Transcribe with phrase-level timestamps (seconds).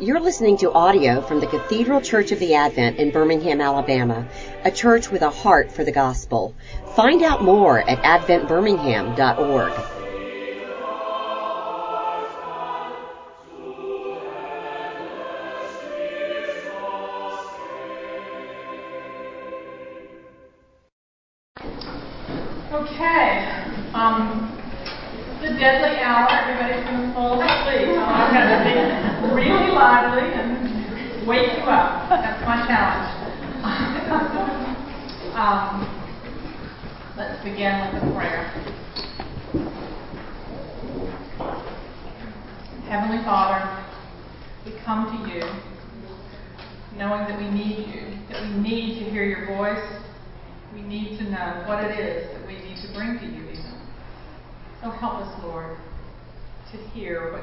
[0.00, 4.28] You're listening to audio from the Cathedral Church of the Advent in Birmingham, Alabama,
[4.64, 6.54] a church with a heart for the gospel.
[6.94, 9.97] Find out more at adventbirmingham.org.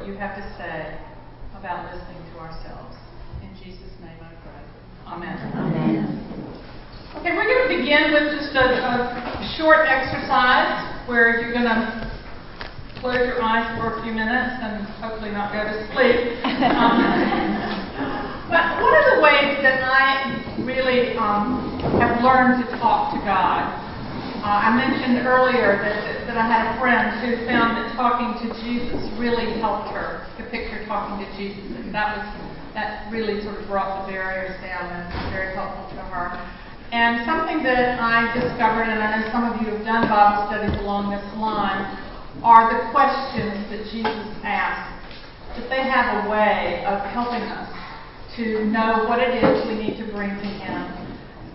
[0.05, 1.01] what you have to say
[1.57, 2.93] about listening to ourselves.
[3.41, 4.61] In Jesus' name I pray.
[5.09, 5.33] Amen.
[5.57, 6.05] Amen.
[7.17, 10.77] Okay, we're going to begin with just a, a short exercise
[11.09, 12.05] where you're going to
[13.01, 16.37] close your eyes for a few minutes and hopefully not go to sleep.
[16.45, 17.01] Um,
[18.53, 23.73] but one of the ways that I really um, have learned to talk to God,
[24.45, 28.53] Uh, I mentioned earlier that, that I had a friend who found that talking to
[28.61, 31.65] Jesus really helped her to picture talking to Jesus.
[31.81, 32.29] And that was
[32.77, 36.37] that really sort of brought the barriers down and was very helpful to her.
[36.93, 40.77] And something that I discovered, and I know some of you have done Bible studies
[40.77, 41.81] along this line,
[42.45, 44.93] are the questions that Jesus asked.
[45.57, 47.65] That they have a way of helping us
[48.37, 50.94] to know what it is we need to bring to Him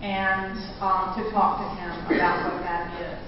[0.01, 3.19] and um, to talk to Him about what that is.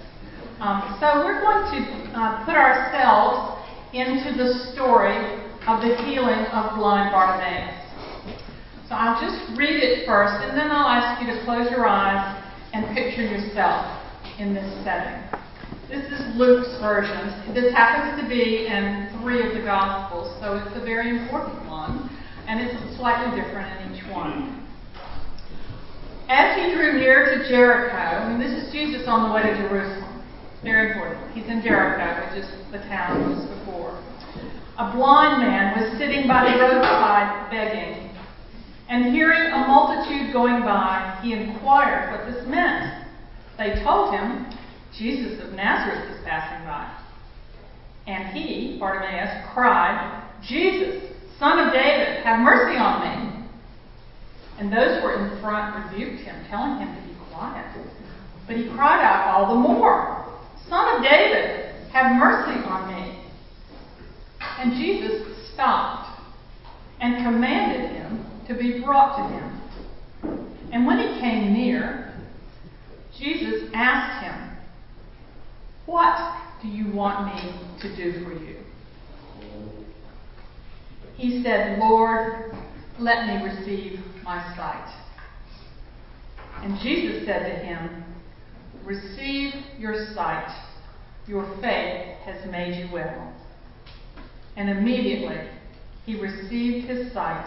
[0.59, 3.61] Um, so we're going to uh, put ourselves
[3.93, 5.17] into the story
[5.67, 7.77] of the healing of blind Bartimaeus.
[8.89, 12.41] So I'll just read it first, and then I'll ask you to close your eyes
[12.73, 13.85] and picture yourself
[14.39, 15.21] in this setting.
[15.89, 17.53] This is Luke's version.
[17.53, 22.09] This happens to be in three of the Gospels, so it's a very important one,
[22.47, 24.62] and it's slightly different in each one.
[26.29, 30.23] As he drew near to Jericho, mean, this is Jesus on the way to Jerusalem.
[30.63, 31.31] Very important.
[31.33, 33.99] He's in Jericho, which is the town just before.
[34.79, 38.09] A blind man was sitting by the roadside begging,
[38.89, 43.05] and hearing a multitude going by, he inquired what this meant.
[43.57, 44.47] They told him,
[44.97, 46.89] Jesus of Nazareth is passing by.
[48.07, 51.03] And he, Bartimaeus, cried, Jesus,
[51.39, 53.32] son of David, have mercy on me.
[54.59, 57.65] And those who were in front rebuked him, telling him to be quiet.
[58.47, 63.19] But he cried out all the more, Son of David, have mercy on me.
[64.59, 65.21] And Jesus
[65.53, 66.19] stopped
[66.99, 70.49] and commanded him to be brought to him.
[70.71, 72.13] And when he came near,
[73.17, 74.57] Jesus asked him,
[75.85, 78.57] What do you want me to do for you?
[81.15, 82.55] He said, Lord,
[82.99, 85.03] let me receive my sight.
[86.63, 88.03] And Jesus said to him,
[88.85, 90.49] Receive your sight.
[91.27, 93.33] Your faith has made you well.
[94.57, 95.49] And immediately
[96.05, 97.45] he received his sight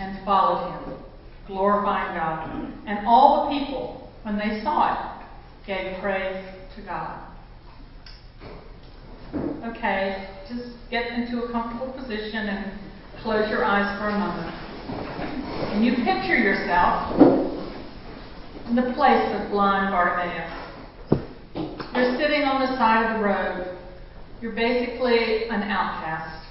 [0.00, 0.98] and followed him,
[1.46, 2.72] glorifying God.
[2.86, 5.26] And all the people, when they saw it,
[5.66, 6.44] gave praise
[6.76, 7.26] to God.
[9.64, 12.78] Okay, just get into a comfortable position and
[13.22, 14.69] close your eyes for a moment.
[15.72, 17.20] And you picture yourself
[18.68, 20.60] in the place of blind Bartimaeus.
[21.94, 23.78] You're sitting on the side of the road.
[24.40, 26.46] You're basically an outcast.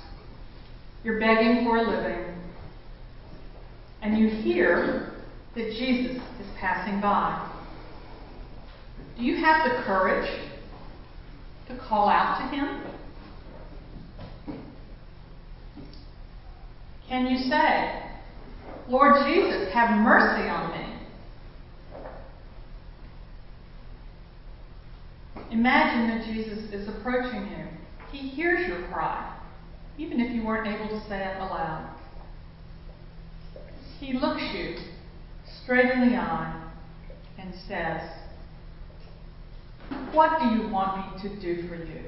[1.04, 2.36] You're begging for a living.
[4.02, 5.14] And you hear
[5.56, 7.50] that Jesus is passing by.
[9.18, 10.30] Do you have the courage
[11.68, 12.84] to call out to him?
[17.08, 18.09] Can you say,
[18.90, 20.90] Lord Jesus, have mercy on me?
[25.52, 27.66] Imagine that Jesus is approaching you.
[28.12, 29.38] He hears your cry,
[30.00, 31.96] even if you weren't able to say it aloud.
[34.00, 34.78] He looks you
[35.64, 36.72] straight in the eye
[37.38, 38.02] and says,
[40.14, 42.02] What do you want me to do for you?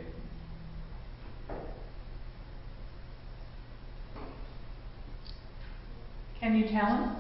[6.41, 7.15] Can you tell him?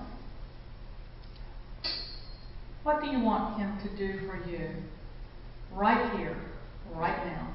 [2.81, 4.67] What do you want him to do for you
[5.71, 6.35] right here,
[6.91, 7.53] right now?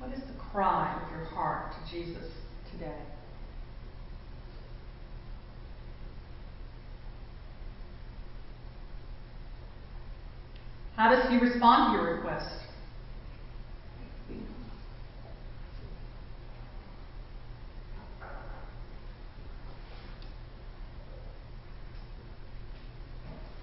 [0.00, 2.28] What is the cry of your heart to Jesus
[2.72, 2.98] today?
[10.96, 12.48] How does he respond to your request?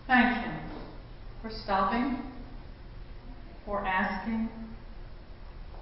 [0.10, 0.60] Thank him
[1.40, 2.18] for stopping,
[3.64, 4.50] for asking,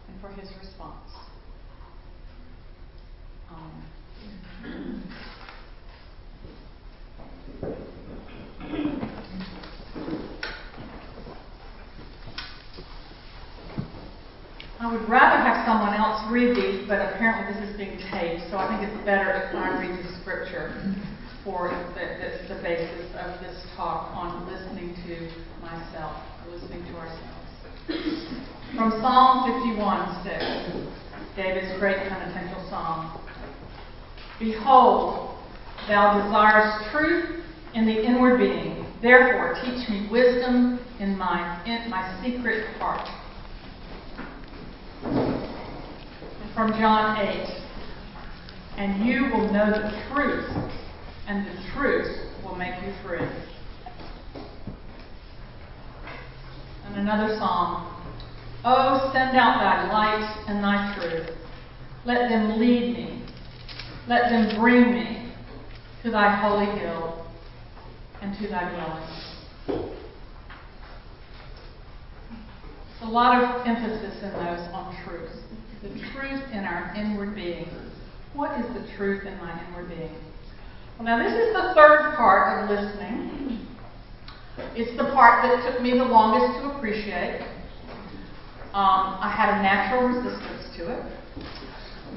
[0.09, 1.13] and for his response.
[3.49, 5.01] Amen.
[14.81, 18.57] I would rather have someone else read these, but apparently this is being taped, so
[18.57, 20.73] I think it's better if I read the scripture
[21.47, 26.21] for the, the, the basis of this talk on listening to myself,
[26.51, 27.47] listening to ourselves.
[28.75, 33.17] From Psalm 51 6, David's great penitential psalm.
[34.39, 35.39] Behold,
[35.87, 37.41] thou desirest truth
[37.73, 38.85] in the inward being.
[39.01, 43.07] Therefore, teach me wisdom in my, in my secret heart.
[46.53, 47.61] from John 8.
[48.77, 50.49] And you will know the truth,
[51.27, 53.27] and the truth will make you free.
[56.85, 57.93] And another psalm.
[58.63, 61.37] Oh, send out thy light and thy truth.
[62.05, 63.23] Let them lead me.
[64.07, 65.31] Let them bring me
[66.03, 67.25] to thy holy hill
[68.21, 69.93] and to thy dwelling.
[73.01, 75.37] A lot of emphasis in those on truth
[75.83, 77.69] the truth in our inward being.
[78.33, 80.15] What is the truth in my inward being?
[80.97, 83.61] Well, now this is the third part of listening.
[84.73, 87.45] It's the part that took me the longest to appreciate.
[88.73, 91.01] Um, I had a natural resistance to it.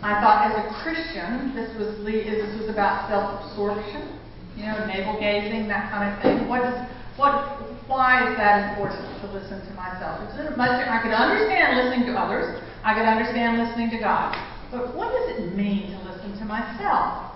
[0.01, 4.17] I thought, as a Christian, this was this was about self-absorption,
[4.57, 6.49] you know, navel gazing, that kind of thing.
[6.49, 6.73] What is
[7.21, 7.61] what?
[7.85, 10.25] Why is that important to listen to myself?
[10.25, 12.65] I could understand listening to others.
[12.81, 14.33] I could understand listening to God.
[14.73, 17.30] But what does it mean to listen to myself?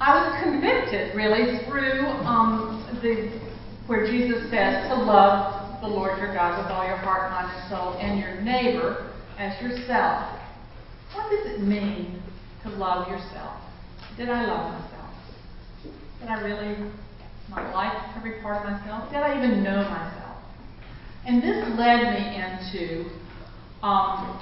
[0.00, 3.38] I was convicted really through um, the
[3.86, 7.68] where Jesus says to love the Lord your God with all your heart, mind, and
[7.68, 10.40] soul, and your neighbor as yourself.
[11.12, 12.22] What does it mean
[12.62, 13.60] to love yourself?
[14.16, 15.10] Did I love myself?
[16.20, 16.90] Did I really
[17.74, 19.10] like every part of myself?
[19.10, 20.36] Did I even know myself?
[21.26, 23.10] And this led me into
[23.82, 24.40] um,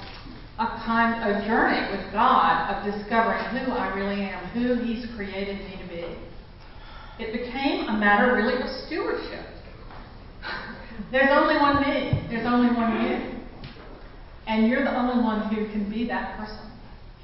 [0.59, 5.57] a kind of journey with God of discovering who I really am, who He's created
[5.59, 7.23] me to be.
[7.23, 9.45] It became a matter really of stewardship.
[11.11, 12.27] There's only one me.
[12.29, 13.39] There's only one you.
[14.47, 16.71] And you're the only one who can be that person.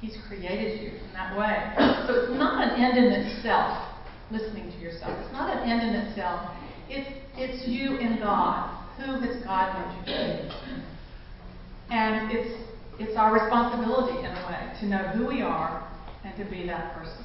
[0.00, 1.74] He's created you in that way.
[2.06, 3.84] So it's not an end in itself,
[4.30, 5.12] listening to yourself.
[5.22, 6.52] It's not an end in itself.
[6.88, 8.72] It's, it's you and God.
[8.98, 10.86] Who has God made you to be?
[11.90, 12.65] And it's,
[12.98, 15.86] it's our responsibility, in a way, to know who we are
[16.24, 17.24] and to be that person.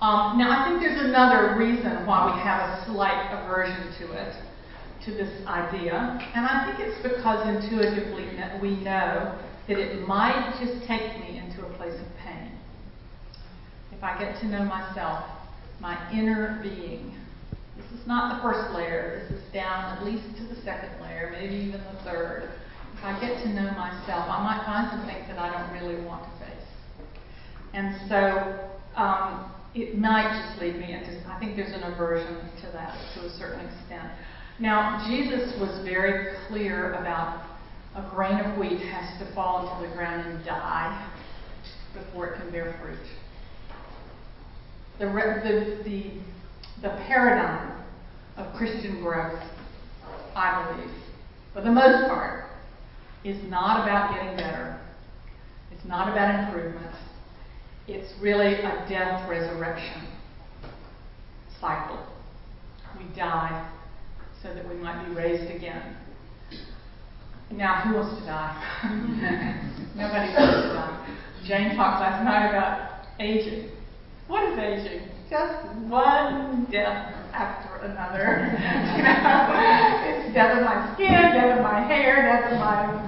[0.00, 4.34] Um, now, I think there's another reason why we have a slight aversion to it,
[5.04, 5.94] to this idea,
[6.34, 8.26] and I think it's because intuitively
[8.60, 9.38] we know
[9.68, 12.50] that it might just take me into a place of pain.
[13.92, 15.24] If I get to know myself,
[15.80, 17.14] my inner being,
[17.76, 19.26] this is not the first layer.
[19.30, 22.50] This is down at least to the second layer, maybe even the third.
[23.02, 26.24] I get to know myself, I might find some things that I don't really want
[26.24, 26.66] to face.
[27.74, 32.72] And so um, it might just lead me into, I think there's an aversion to
[32.72, 34.12] that to a certain extent.
[34.58, 37.44] Now, Jesus was very clear about
[37.96, 41.10] a grain of wheat has to fall into the ground and die
[41.94, 42.98] before it can bear fruit.
[44.98, 46.20] The, the, the
[46.82, 47.80] the paradigm
[48.36, 49.40] of Christian growth,
[50.34, 50.94] I believe,
[51.54, 52.46] for the most part,
[53.24, 54.80] is not about getting better.
[55.70, 56.94] It's not about improvement.
[57.88, 60.06] It's really a death resurrection
[61.60, 62.06] cycle.
[62.98, 63.70] We die
[64.42, 65.96] so that we might be raised again.
[67.50, 68.54] Now, who wants to die?
[69.94, 71.18] Nobody wants to die.
[71.44, 73.70] Jane talked last night about aging.
[74.26, 75.11] What is aging?
[75.32, 78.52] Just one death after another.
[78.52, 83.00] it's death of my skin, death of my hair, death of my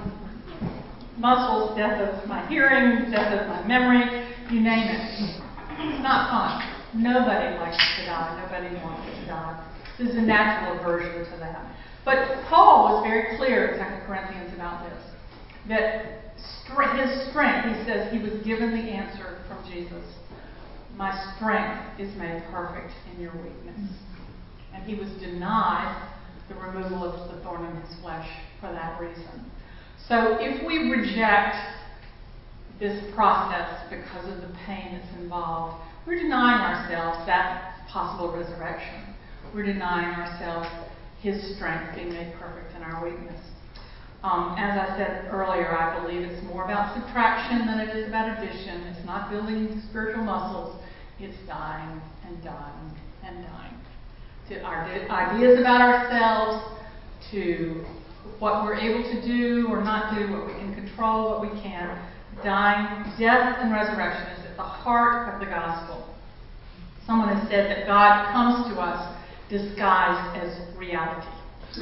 [1.21, 5.05] muscles, death of my hearing, death of my memory, you name it.
[5.77, 6.65] It's not fun.
[6.97, 8.41] Nobody likes to die.
[8.41, 9.61] Nobody wants to die.
[9.99, 11.61] There's a natural aversion to that.
[12.03, 14.97] But Paul was very clear in 2 Corinthians about this.
[15.69, 16.25] That
[16.97, 20.03] his strength, he says he was given the answer from Jesus.
[20.97, 23.91] My strength is made perfect in your weakness.
[24.73, 26.09] And he was denied
[26.47, 28.27] the removal of the thorn in his flesh
[28.61, 29.51] for that reason.
[30.07, 31.55] So if we reject
[32.79, 39.15] this process because of the pain that's involved, we're denying ourselves that possible resurrection.
[39.53, 40.67] We're denying ourselves
[41.21, 43.41] his strength being made perfect in our weakness.
[44.25, 48.41] Um, as I said earlier, I believe it's more about subtraction than it is about
[48.41, 48.81] addition.
[48.89, 50.81] It's not building spiritual muscles,
[51.19, 52.89] it's dying and dying
[53.23, 53.77] and dying.
[54.49, 56.65] To our ideas about ourselves,
[57.29, 57.85] to
[58.39, 61.93] what we're able to do or not do, what we can control, what we can't.
[62.43, 66.03] Dying, death, and resurrection is at the heart of the gospel.
[67.05, 69.15] Someone has said that God comes to us
[69.51, 71.34] disguised as reality.
[71.75, 71.81] so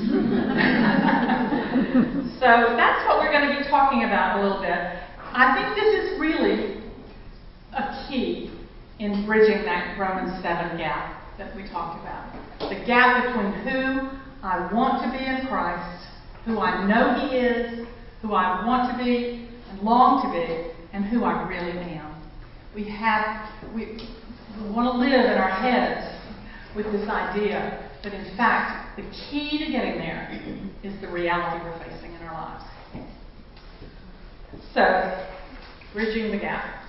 [2.73, 4.73] that's what we're going to be talking about a little bit.
[4.73, 6.81] I think this is really
[7.73, 8.49] a key
[8.97, 12.33] in bridging that Romans 7 gap that we talked about.
[12.57, 14.09] The gap between who
[14.41, 16.07] I want to be in Christ,
[16.45, 17.87] who I know He is,
[18.23, 22.19] who I want to be and long to be, and who I really am.
[22.73, 24.09] We have, we,
[24.57, 26.17] we want to live in our heads
[26.75, 30.29] with this idea but in fact, the key to getting there
[30.83, 32.65] is the reality we're facing in our lives.
[34.73, 35.25] So,
[35.93, 36.83] bridging the gap.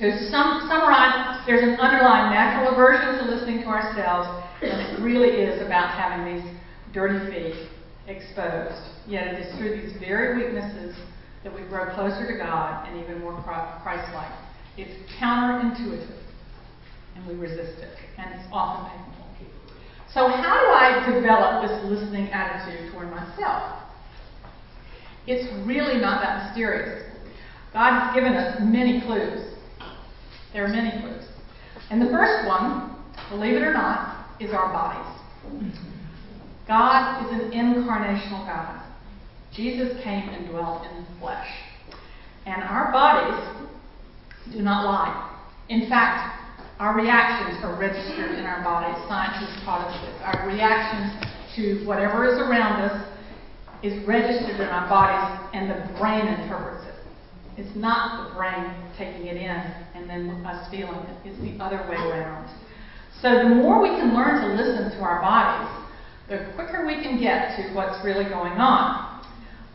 [0.00, 4.28] To sum, summarize, there's an underlying natural aversion to listening to ourselves,
[4.60, 6.44] and it really is about having these
[6.92, 7.68] dirty feet
[8.06, 8.74] exposed.
[9.06, 10.96] Yet it is through these very weaknesses
[11.44, 14.32] that we grow closer to God and even more Christ like.
[14.76, 16.18] It's counterintuitive,
[17.14, 19.13] and we resist it, and it's often painful.
[20.14, 23.82] So, how do I develop this listening attitude toward myself?
[25.26, 27.02] It's really not that mysterious.
[27.72, 29.56] God has given us many clues.
[30.52, 31.24] There are many clues.
[31.90, 32.96] And the first one,
[33.28, 35.20] believe it or not, is our bodies.
[36.68, 38.82] God is an incarnational God.
[39.52, 41.48] Jesus came and dwelt in the flesh.
[42.46, 43.68] And our bodies
[44.52, 45.36] do not lie.
[45.68, 46.43] In fact,
[46.78, 48.98] our reactions are registered in our bodies.
[49.06, 50.16] Science has taught us this.
[50.24, 51.14] Our reactions
[51.54, 52.98] to whatever is around us
[53.82, 56.94] is registered in our bodies, and the brain interprets it.
[57.56, 59.60] It's not the brain taking it in
[59.94, 61.16] and then us feeling it.
[61.24, 62.50] It's the other way around.
[63.22, 65.70] So the more we can learn to listen to our bodies,
[66.28, 69.22] the quicker we can get to what's really going on.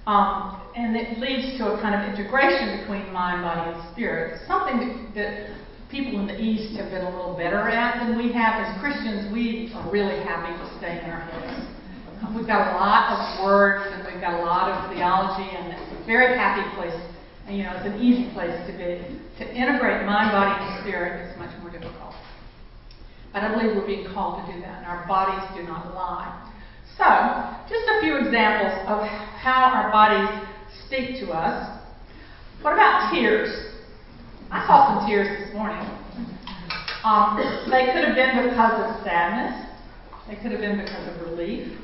[0.05, 4.41] Um, and it leads to a kind of integration between mind, body, and spirit.
[4.47, 5.49] Something that, that
[5.89, 8.61] people in the East have been a little better at than we have.
[8.61, 11.65] As Christians, we are really happy to stay in our heads.
[12.35, 15.89] We've got a lot of words and we've got a lot of theology, and it's
[15.97, 16.93] a very happy place.
[17.47, 19.01] And, you know, it's an easy place to be.
[19.41, 22.13] To integrate mind, body, and spirit is much more difficult.
[23.33, 26.29] But I believe we're being called to do that, and our bodies do not lie.
[26.99, 27.07] So,
[27.71, 29.07] just a few examples of
[29.41, 30.27] how our bodies
[30.85, 31.79] speak to us.
[32.61, 33.68] What about tears?
[34.51, 35.85] I saw some tears this morning.
[37.03, 37.37] Um,
[37.69, 39.69] they could have been because of sadness.
[40.27, 41.77] They could have been because of relief.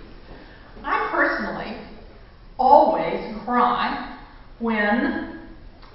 [0.83, 1.77] I personally
[2.57, 4.17] always cry
[4.59, 5.41] when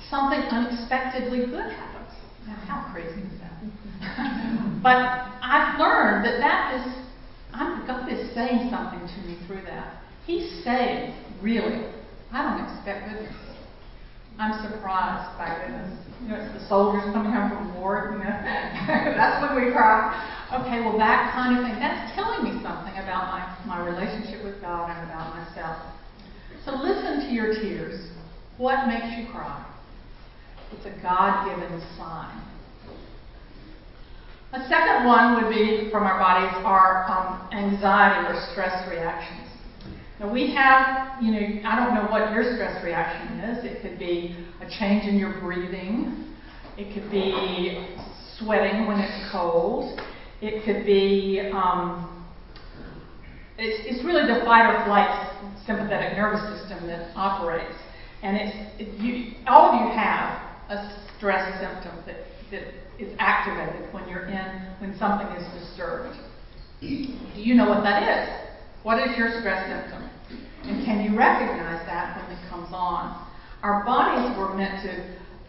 [0.08, 2.14] something unexpectedly good happens.
[2.46, 4.80] Now, how crazy is that?
[4.82, 4.96] but
[5.42, 6.94] I've learned that that is,
[7.52, 10.02] I'm, God is saying something to me through that.
[10.24, 11.84] He's saying, really,
[12.32, 13.49] I don't expect goodness.
[14.40, 15.92] I'm surprised by goodness.
[16.24, 18.24] You know, it's the soldiers coming home from war, you know.
[18.88, 20.16] that's when we cry.
[20.48, 24.56] Okay, well that kind of thing, that's telling me something about my, my relationship with
[24.64, 25.76] God and about myself.
[26.64, 28.08] So listen to your tears.
[28.56, 29.60] What makes you cry?
[30.72, 32.40] It's a God given sign.
[34.52, 39.39] A second one would be from our bodies our um, anxiety or stress reactions.
[40.20, 43.64] Now we have, you know, I don't know what your stress reaction is.
[43.64, 46.36] It could be a change in your breathing.
[46.76, 47.96] It could be
[48.36, 49.98] sweating when it's cold.
[50.42, 52.26] It could be, um,
[53.56, 55.08] it's, it's really the fight or flight
[55.64, 57.80] sympathetic nervous system that operates.
[58.22, 60.36] And it's, it, you, all of you have
[60.68, 66.14] a stress symptom that, that is activated when you're in, when something is disturbed.
[66.82, 68.49] Do you know what that is?
[68.82, 70.08] What is your stress symptom?
[70.64, 73.28] And can you recognize that when it comes on?
[73.62, 74.92] Our bodies were meant to,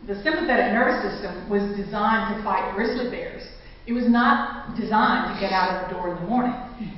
[0.07, 3.43] the sympathetic nervous system was designed to fight grizzly bears.
[3.88, 6.53] It was not designed to get out of the door in the morning.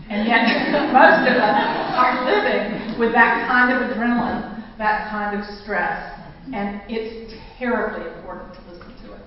[0.10, 0.42] And yet,
[0.90, 1.60] most of us
[1.94, 6.18] are living with that kind of adrenaline, that kind of stress.
[6.54, 9.24] And it's terribly important to listen to it.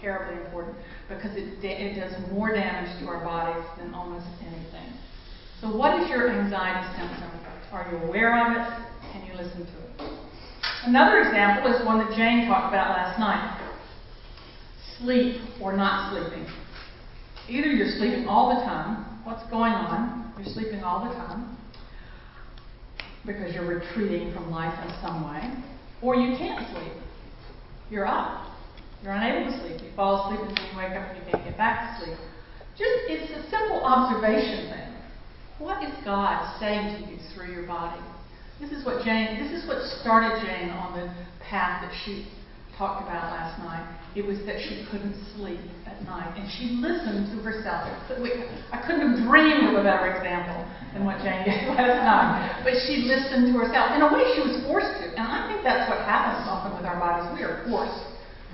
[0.00, 0.76] Terribly important
[1.08, 4.94] because it, it does more damage to our bodies than almost anything.
[5.60, 7.30] So, what is your anxiety symptom?
[7.72, 9.12] Are you aware of it?
[9.12, 10.10] Can you listen to it?
[10.84, 13.60] Another example is one that Jane talked about last night
[14.98, 16.46] sleep or not sleeping.
[17.48, 20.32] Either you're sleeping all the time, what's going on?
[20.38, 21.56] You're sleeping all the time
[23.26, 25.52] because you're retreating from life in some way,
[26.02, 26.92] or you can't sleep.
[27.90, 28.50] You're up.
[29.02, 29.80] You're unable to sleep.
[29.82, 32.18] You fall asleep and then you wake up and you can't get back to sleep.
[32.76, 34.93] Just it's a simple observation thing.
[35.58, 38.02] What is God saying to you through your body?
[38.60, 41.06] This is what Jane this is what started Jane on the
[41.42, 42.26] path that she
[42.78, 43.86] talked about last night.
[44.14, 46.34] It was that she couldn't sleep at night.
[46.38, 47.86] And she listened to herself.
[48.70, 50.58] I couldn't have dreamed of a better example
[50.94, 52.62] than what Jane gave last night.
[52.66, 53.94] But she listened to herself.
[53.94, 55.14] In a way, she was forced to.
[55.14, 57.30] And I think that's what happens often with our bodies.
[57.34, 58.02] We are forced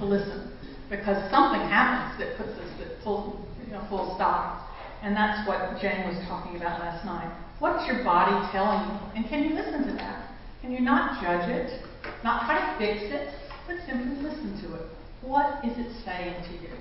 [0.00, 0.52] to listen
[0.88, 4.69] because something happens that puts us at full, you know, full stop.
[5.02, 7.32] And that's what Jane was talking about last night.
[7.58, 8.96] What's your body telling you?
[9.16, 10.30] And can you listen to that?
[10.60, 11.82] Can you not judge it?
[12.22, 13.34] Not try to fix it?
[13.70, 14.86] but simply listen to it.
[15.22, 16.74] What is it saying to you?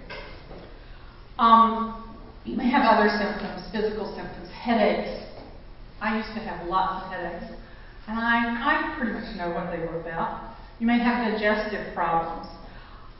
[1.37, 5.23] Um, you may have other symptoms, physical symptoms, headaches.
[6.01, 7.53] I used to have lots of headaches,
[8.07, 10.55] and I, I pretty much know what they were about.
[10.79, 12.47] You may have digestive problems.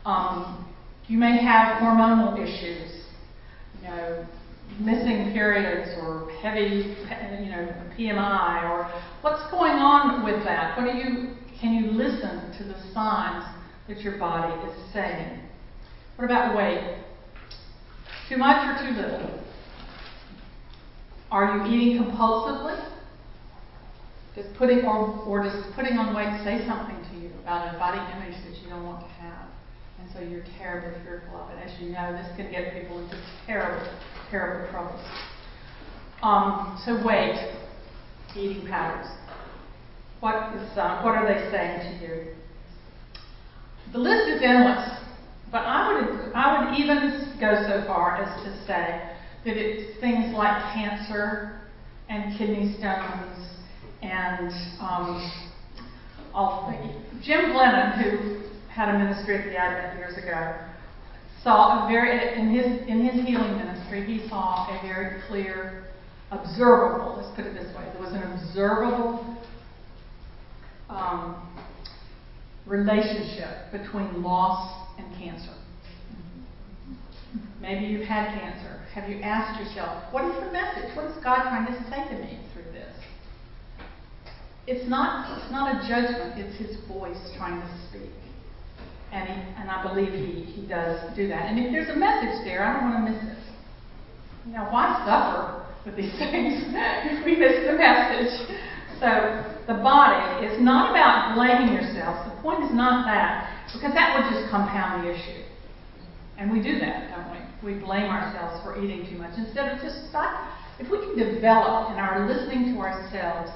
[0.06, 0.66] Um,
[1.08, 3.04] you may have hormonal issues,
[3.78, 4.26] you know,
[4.80, 6.96] missing periods or heavy,
[7.44, 8.90] you know, PMI, or
[9.22, 10.78] what's going on with that?
[10.78, 13.44] What do you can you listen to the signs
[13.90, 15.42] that your body is saying?
[16.16, 17.04] What about weight?
[18.30, 19.44] Too much or too little?
[21.32, 22.80] Are you eating compulsively?
[24.36, 28.00] Does putting or, or does putting on weight say something to you about a body
[28.16, 29.48] image that you don't want to have?
[30.00, 31.64] And so you're terribly fearful of it.
[31.64, 33.86] As you know, this can get people into terrible,
[34.30, 35.02] terrible troubles.
[36.22, 37.56] Um, so weight,
[38.36, 39.10] eating patterns.
[40.20, 42.36] What is uh, what are they saying to you?
[43.94, 45.00] The list is endless,
[45.52, 50.36] but I would I would even go so far as to say that it's things
[50.36, 51.62] like cancer
[52.10, 53.48] and kidney stones
[54.02, 55.32] and um,
[56.34, 56.74] all
[57.24, 58.49] Jim Glennon, who
[58.80, 60.56] had a ministry at the Advent years ago,
[61.44, 65.88] saw a very in his in his healing ministry he saw a very clear,
[66.32, 67.18] observable.
[67.18, 69.38] Let's put it this way: there was an observable
[70.90, 71.46] um,
[72.66, 75.54] relationship between loss and cancer.
[77.60, 78.80] Maybe you've had cancer.
[78.94, 80.96] Have you asked yourself, what is the message?
[80.96, 82.96] What is God trying to say to me through this?
[84.68, 88.10] It's not, it's not a judgment, it's His voice trying to speak.
[89.12, 91.50] And, he, and I believe he, he does do that.
[91.50, 93.40] And if there's a message there, I don't want to miss it.
[94.48, 98.34] Now, why suffer with these things if we miss the message?
[99.02, 99.10] So
[99.66, 102.28] the body is not about blaming yourself.
[102.30, 105.42] The point is not that, because that would just compound the issue.
[106.38, 107.40] And we do that, don't we?
[107.62, 110.52] We blame ourselves for eating too much instead of just stop.
[110.80, 113.52] If we can develop in our listening to ourselves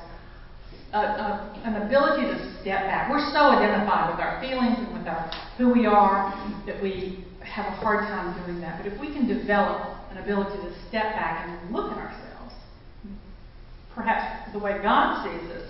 [0.93, 3.09] a, a, an ability to step back.
[3.09, 6.31] We're so identified with our feelings and with our who we are
[6.65, 8.81] that we have a hard time doing that.
[8.81, 12.23] But if we can develop an ability to step back and look at ourselves
[13.95, 15.69] perhaps the way God sees us,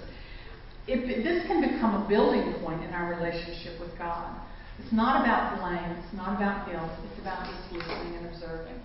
[0.87, 4.39] if this can become a building point in our relationship with God.
[4.79, 8.79] It's not about blame, it's not about guilt, it's about just listening and observing.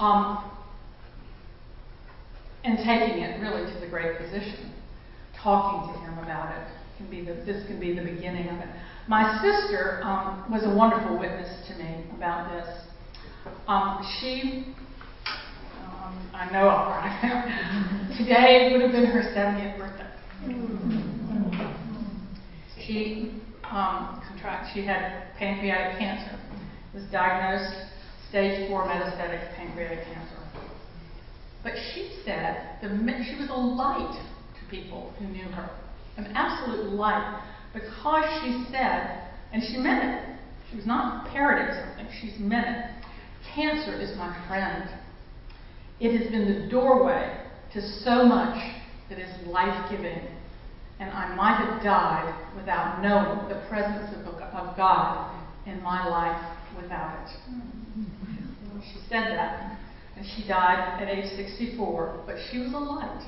[0.00, 0.50] Um,
[2.66, 4.72] and taking it really to the great physician,
[5.42, 8.68] talking to him about it can be the, this can be the beginning of it.
[9.06, 12.68] My sister um, was a wonderful witness to me about this.
[13.68, 14.74] Um, she
[16.36, 18.16] I know of her.
[18.18, 20.06] Today would have been her 70th birthday.
[22.86, 26.38] She um, contract, she had pancreatic cancer.
[26.94, 27.74] Was diagnosed
[28.28, 30.36] stage four metastatic pancreatic cancer.
[31.66, 32.88] But she said the,
[33.24, 35.68] she was a light to people who knew her,
[36.16, 37.42] an absolute light,
[37.74, 40.38] because she said, and she meant it.
[40.70, 42.06] She was not parroting something.
[42.20, 42.84] She's meant it.
[43.52, 44.88] Cancer is my friend.
[45.98, 47.36] It has been the doorway
[47.74, 48.56] to so much
[49.10, 50.20] that is life giving.
[51.00, 55.34] And I might have died without knowing the presence of, of God
[55.66, 57.50] in my life without it.
[57.50, 58.80] Mm-hmm.
[58.82, 59.75] She said that.
[60.16, 62.24] And she died at age 64.
[62.26, 63.22] But she was a light.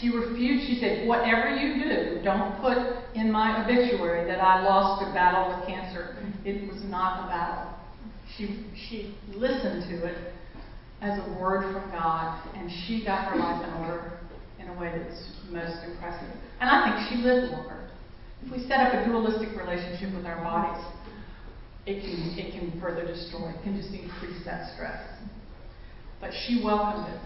[0.00, 0.66] She refused.
[0.68, 2.76] She said, Whatever you do, don't put
[3.14, 6.16] in my obituary that I lost a battle with cancer.
[6.44, 7.74] It was not a battle.
[8.36, 10.32] She, she listened to it
[11.00, 14.18] as a word from God, and she got her life in order
[14.60, 16.28] in a way that's most impressive.
[16.60, 17.88] And I think she lived longer.
[18.44, 20.84] If we set up a dualistic relationship with our bodies,
[21.86, 25.00] it can, it can further destroy, it can just increase that stress.
[26.20, 27.20] But she welcomed it,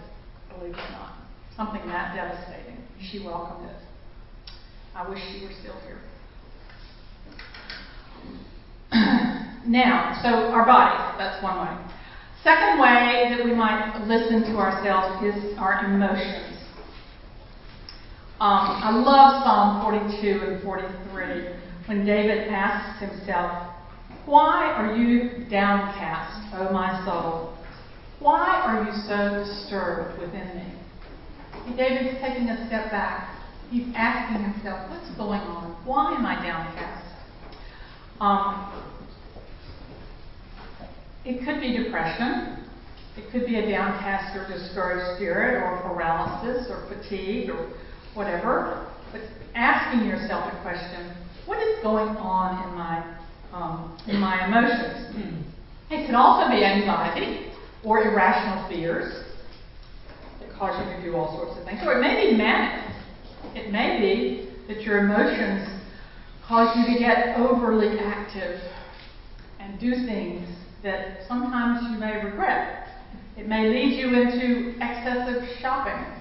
[0.57, 1.15] believe it or not.
[1.55, 2.77] Something that devastating.
[3.11, 3.75] She welcomed it.
[4.95, 5.99] I wish she were still here.
[9.67, 11.85] now, so our bodies, that's one way.
[12.43, 16.55] Second way that we might listen to ourselves is our emotions.
[18.39, 21.55] Um, I love Psalm 42 and 43
[21.87, 23.73] when David asks himself,
[24.25, 27.54] Why are you downcast, O my soul?
[28.25, 31.77] Why are you so disturbed within me?
[31.77, 33.37] David's taking a step back.
[33.69, 35.73] He's asking himself, What's going on?
[35.85, 37.05] Why am I downcast?
[38.19, 38.73] Um,
[41.23, 42.65] it could be depression.
[43.15, 47.77] It could be a downcast or discouraged spirit or paralysis or fatigue or
[48.15, 49.21] whatever, but
[49.53, 53.17] asking yourself the question, what is going on in my
[53.53, 55.45] um, in my emotions?
[55.91, 57.51] It could also be anxiety
[57.85, 59.25] or irrational fears
[60.39, 61.79] that cause you to do all sorts of things.
[61.85, 62.83] Or it may be manic.
[63.53, 65.81] It may be that your emotions
[66.47, 68.59] cause you to get overly active
[69.59, 70.47] and do things
[70.83, 72.87] that sometimes you may regret.
[73.37, 76.15] It may lead you into excessive shopping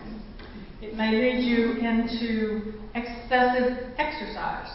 [0.85, 4.71] it may lead you into excessive exercise.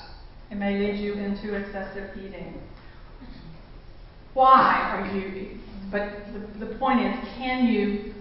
[0.49, 2.59] It may lead you into excessive eating.
[4.33, 5.59] Why are you?
[5.91, 8.13] But the, the point is, can you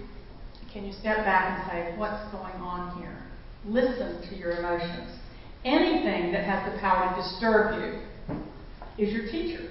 [0.73, 3.25] can you step back and say, what's going on here?
[3.65, 5.19] Listen to your emotions.
[5.65, 9.71] Anything that has the power to disturb you is your teacher.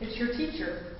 [0.00, 0.96] It's your teacher.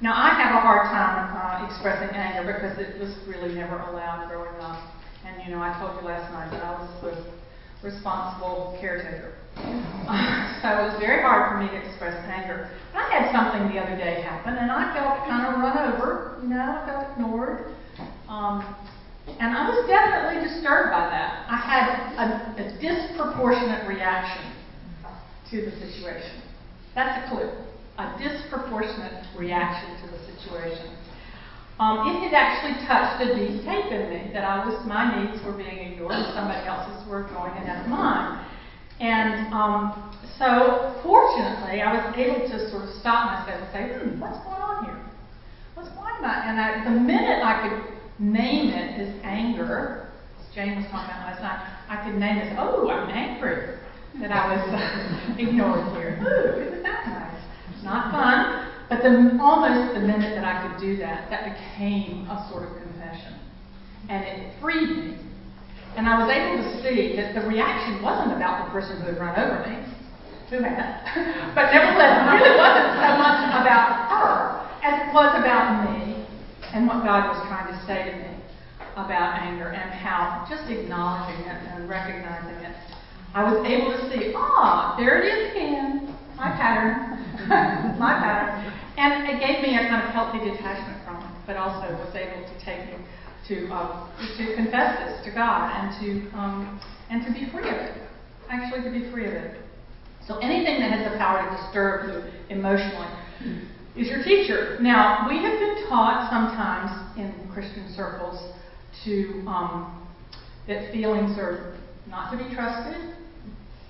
[0.00, 4.28] Now, I have a hard time uh, expressing anger because it was really never allowed
[4.28, 4.94] growing up.
[5.24, 9.34] And, you know, I told you last night that I was the responsible caretaker.
[10.62, 12.70] so it was very hard for me to express anger.
[12.92, 16.38] But I had something the other day happen, and I felt kind of run over.
[16.42, 17.74] You know, I felt ignored.
[18.28, 18.62] Um,
[19.40, 21.46] and I was definitely disturbed by that.
[21.48, 21.84] I had
[22.16, 22.26] a,
[22.64, 24.56] a disproportionate reaction
[25.50, 26.42] to the situation.
[26.94, 27.50] That's a clue
[27.98, 30.94] a disproportionate reaction to the situation.
[31.80, 35.42] Um, it had actually touched a deep tape in me that I was my needs
[35.44, 38.46] were being ignored and somebody else's were going ahead of mine.
[39.00, 44.20] And um, so, fortunately, I was able to sort of stop myself and say, "Hmm,
[44.20, 44.98] what's going on here?
[45.74, 47.78] What's am I?" And I, the minute I could
[48.18, 50.08] name it as anger,
[50.40, 52.56] as Jane was talking about last night, I could name it.
[52.58, 53.78] Oh, I'm angry
[54.20, 56.18] that I was uh, ignored here.
[56.22, 57.42] Ooh, isn't that nice?
[57.74, 62.26] It's not fun, but the, almost the minute that I could do that, that became
[62.26, 63.38] a sort of confession.
[64.08, 65.27] And it freed me.
[65.98, 69.18] And I was able to see that the reaction wasn't about the person who had
[69.18, 69.82] run over me,
[70.46, 71.02] who had,
[71.58, 76.22] but nevertheless, it really wasn't so much about her as it was about me
[76.70, 78.30] and what God was trying to say to me
[78.94, 82.78] about anger and how just acknowledging it and recognizing it,
[83.34, 86.14] I was able to see, ah, there it is again.
[86.38, 87.26] My pattern,
[87.98, 88.70] my pattern.
[88.94, 92.46] And it gave me a kind of healthy detachment from it, but also was able
[92.46, 93.02] to take me
[93.48, 94.06] to uh,
[94.36, 96.80] to confess this to God and to um,
[97.10, 98.02] and to be free of it.
[98.50, 99.60] Actually, to be free of it.
[100.26, 103.08] So anything that has the power to disturb you emotionally
[103.96, 104.78] is your teacher.
[104.80, 108.52] Now, we have been taught sometimes in Christian circles
[109.04, 110.06] to um,
[110.66, 113.14] that feelings are not to be trusted.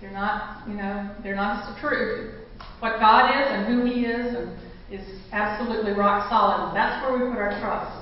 [0.01, 2.35] They're not, you know, they're not the truth.
[2.79, 4.57] what God is and who He is and
[4.91, 6.75] is absolutely rock solid.
[6.75, 7.98] That's where we put our trust.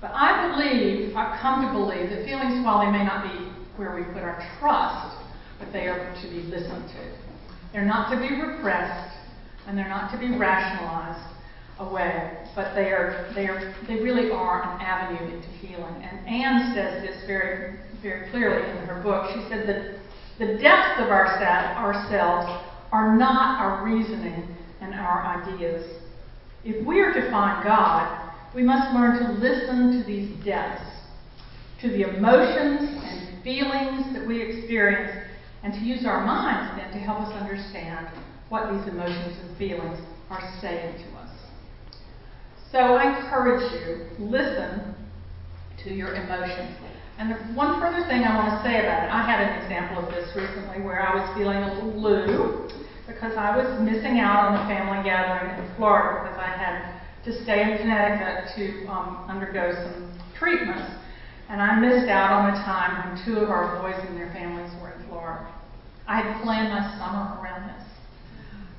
[0.00, 3.94] But I believe, I've come to believe, that feelings, while they may not be where
[3.94, 5.16] we put our trust,
[5.58, 7.18] but they are to be listened to.
[7.72, 9.16] They're not to be repressed,
[9.66, 11.34] and they're not to be rationalized
[11.78, 16.02] away, but they are they are they really are an avenue into healing.
[16.02, 19.30] And Anne says this very very clearly in her book.
[19.34, 19.98] She said that
[20.38, 25.84] the depths of our ourselves are not our reasoning and our ideas.
[26.64, 30.84] If we are to find God, we must learn to listen to these depths,
[31.80, 35.26] to the emotions and feelings that we experience,
[35.62, 38.08] and to use our minds then to help us understand
[38.48, 39.98] what these emotions and feelings
[40.30, 41.30] are saying to us.
[42.72, 44.94] So I encourage you, listen
[45.84, 46.76] to your emotions.
[47.18, 50.14] And one further thing I want to say about it, I had an example of
[50.14, 52.70] this recently where I was feeling a little blue
[53.06, 57.42] because I was missing out on a family gathering in Florida because I had to
[57.42, 60.92] stay in Connecticut to um, undergo some treatments.
[61.48, 64.70] And I missed out on a time when two of our boys and their families
[64.80, 65.52] were in Florida.
[66.06, 67.84] I had planned my summer around this.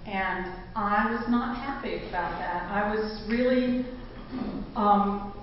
[0.06, 2.64] And I was not happy about that.
[2.72, 3.86] I was really,
[4.76, 5.34] um,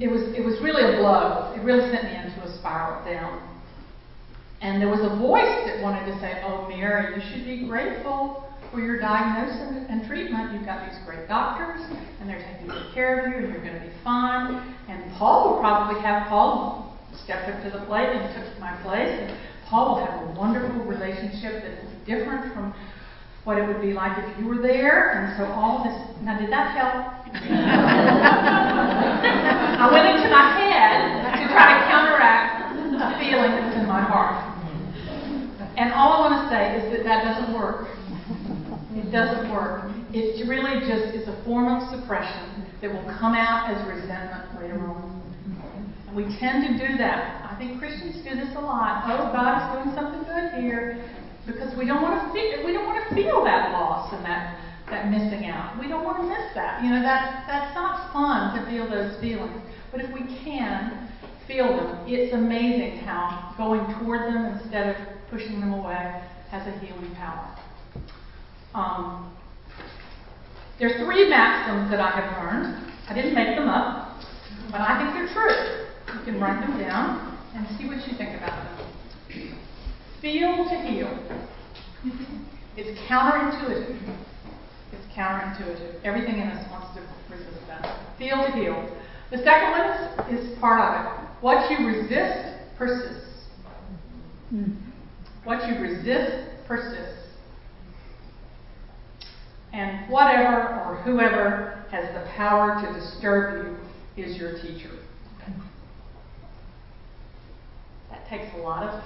[0.00, 1.54] it was it was really a blow.
[1.56, 3.46] It really sent me into a spiral down.
[4.60, 8.49] And there was a voice that wanted to say, "Oh, Mary, you should be grateful
[8.70, 10.52] for your diagnosis and treatment.
[10.54, 11.80] You've got these great doctors,
[12.20, 15.50] and they're taking good care of you, and you're going to be fine." And Paul
[15.50, 19.10] will probably have Paul stepped up to the plate and took my place.
[19.10, 22.74] And Paul will have a wonderful relationship that is different from
[23.44, 25.14] what it would be like if you were there.
[25.18, 25.94] And so all this.
[26.22, 27.20] Now, did that help?
[29.80, 34.02] I went into my head to try to counteract the feeling that was in my
[34.02, 34.50] heart.
[35.78, 37.88] And all I want to say is that that doesn't work.
[39.00, 39.88] It doesn't work.
[40.12, 44.80] It really just is a form of suppression that will come out as resentment later
[44.84, 45.20] on.
[46.06, 47.48] And we tend to do that.
[47.48, 49.08] I think Christians do this a lot.
[49.08, 51.00] Oh, God is doing something good here
[51.46, 54.58] because we don't want to feel we don't want to feel that loss and that
[54.90, 55.78] that missing out.
[55.78, 56.82] We don't want to miss that.
[56.82, 59.62] You know, that that's not fun to feel those feelings.
[59.92, 61.08] But if we can
[61.46, 64.96] feel them, it's amazing how going toward them instead of
[65.30, 67.56] pushing them away has a healing power.
[68.74, 69.34] Um,
[70.78, 72.92] there are three maxims that I have learned.
[73.08, 74.20] I didn't make them up,
[74.70, 76.16] but I think they're true.
[76.18, 78.86] You can write them down and see what you think about them.
[80.22, 81.10] Feel to heal.
[82.76, 83.98] It's counterintuitive.
[84.92, 86.02] It's counterintuitive.
[86.04, 87.02] Everything in us wants to
[87.34, 88.16] resist that.
[88.18, 88.96] Feel to heal.
[89.30, 91.28] The second one is, is part of it.
[91.40, 93.26] What you resist persists.
[95.44, 97.19] What you resist persists.
[99.72, 103.66] And whatever or whoever has the power to disturb
[104.16, 104.90] you is your teacher.
[108.10, 109.02] That takes a lot of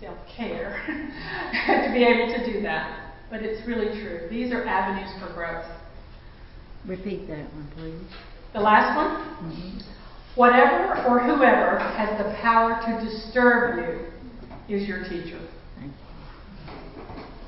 [0.00, 3.14] self care to be able to do that.
[3.30, 4.28] But it's really true.
[4.28, 5.64] These are avenues for growth.
[6.86, 8.16] Repeat that one, please.
[8.52, 9.52] The last one?
[9.52, 9.78] Mm-hmm.
[10.34, 13.78] Whatever or whoever has the power to disturb
[14.68, 15.40] you is your teacher.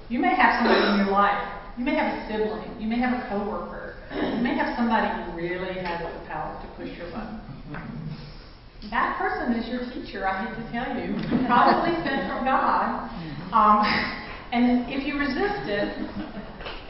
[0.09, 1.64] You may have somebody in your life.
[1.77, 2.81] You may have a sibling.
[2.81, 3.97] You may have a coworker.
[4.15, 7.41] You may have somebody who really has the power to push your button.
[8.91, 11.17] That person is your teacher, I hate to tell you.
[11.47, 13.11] Probably sent from God.
[13.51, 13.83] Um,
[14.53, 15.99] and if you resist it,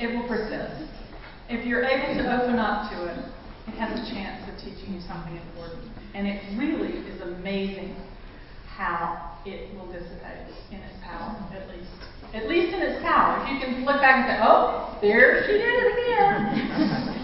[0.01, 0.85] it will persist.
[1.49, 3.19] If you're able to open up to it,
[3.69, 5.89] it has a chance of teaching you something important.
[6.15, 7.97] And it really is amazing
[8.67, 11.89] how it will dissipate in its power, at least.
[12.35, 13.39] At least in its power.
[13.47, 16.67] If you can look back and say, oh, there she did it again.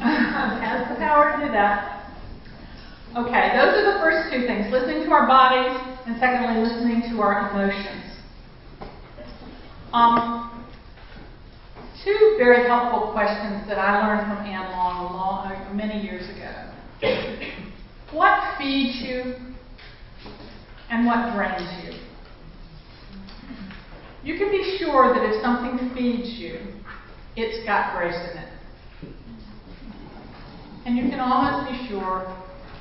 [0.63, 2.15] has the power to do that.
[3.17, 5.75] Okay, those are the first two things listening to our bodies,
[6.07, 8.07] and secondly, listening to our emotions.
[9.93, 10.65] Um,
[12.05, 16.71] two very helpful questions that I learned from Anne Long, long uh, many years ago.
[18.13, 19.35] What feeds you,
[20.89, 22.10] and what drains you?
[24.23, 26.61] You can be sure that if something feeds you,
[27.37, 28.49] it's got grace in it.
[30.85, 32.37] And you can almost be sure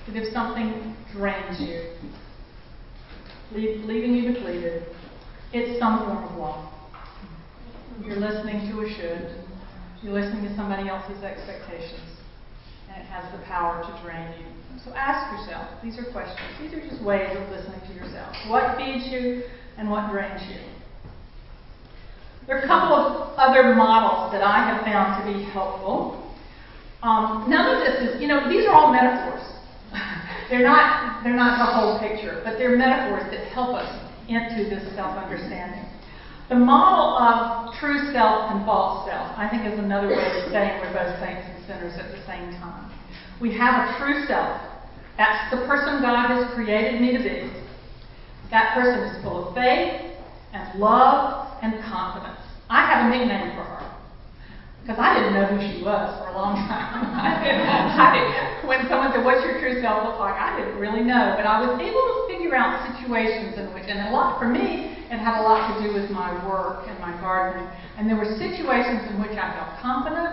[0.07, 1.93] that if something drains you,
[3.53, 4.83] leaving you depleted,
[5.53, 6.73] it's some form of law.
[8.03, 9.43] You're listening to a should,
[10.01, 12.17] you're listening to somebody else's expectations,
[12.89, 14.45] and it has the power to drain you.
[14.85, 18.33] So ask yourself these are questions, these are just ways of listening to yourself.
[18.47, 19.43] What feeds you
[19.77, 20.78] and what drains you?
[22.49, 26.17] There are a couple of other models that I have found to be helpful.
[27.05, 29.45] Um, none of this is, you know, these are all metaphors.
[30.49, 33.85] they're not they're not the whole picture, but they're metaphors that help us
[34.25, 35.93] into this self-understanding.
[36.49, 40.81] The model of true self and false self, I think, is another way of saying
[40.81, 42.89] we're both saints and sinners at the same time.
[43.39, 44.57] We have a true self.
[45.21, 47.53] That's the person God has created me to be.
[48.49, 50.17] That person is full of faith
[50.51, 52.38] and love and confidence.
[52.69, 53.89] I have a nickname for her
[54.89, 57.13] because I didn't know who she was for a long time.
[57.17, 60.77] I didn't, I didn't, when someone said, "What's your true self look like?" I didn't
[60.77, 64.37] really know, but I was able to figure out situations in which, and a lot
[64.37, 67.69] for me, it had a lot to do with my work and my gardening.
[67.97, 70.29] And there were situations in which I felt confident.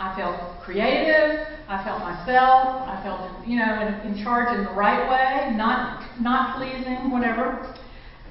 [0.00, 1.44] I felt creative.
[1.68, 2.88] I felt myself.
[2.88, 7.64] I felt, you know, in, in charge in the right way, not not pleasing, whatever.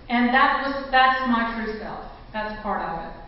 [0.09, 2.05] And that was that's my true self.
[2.33, 3.26] That's part of it.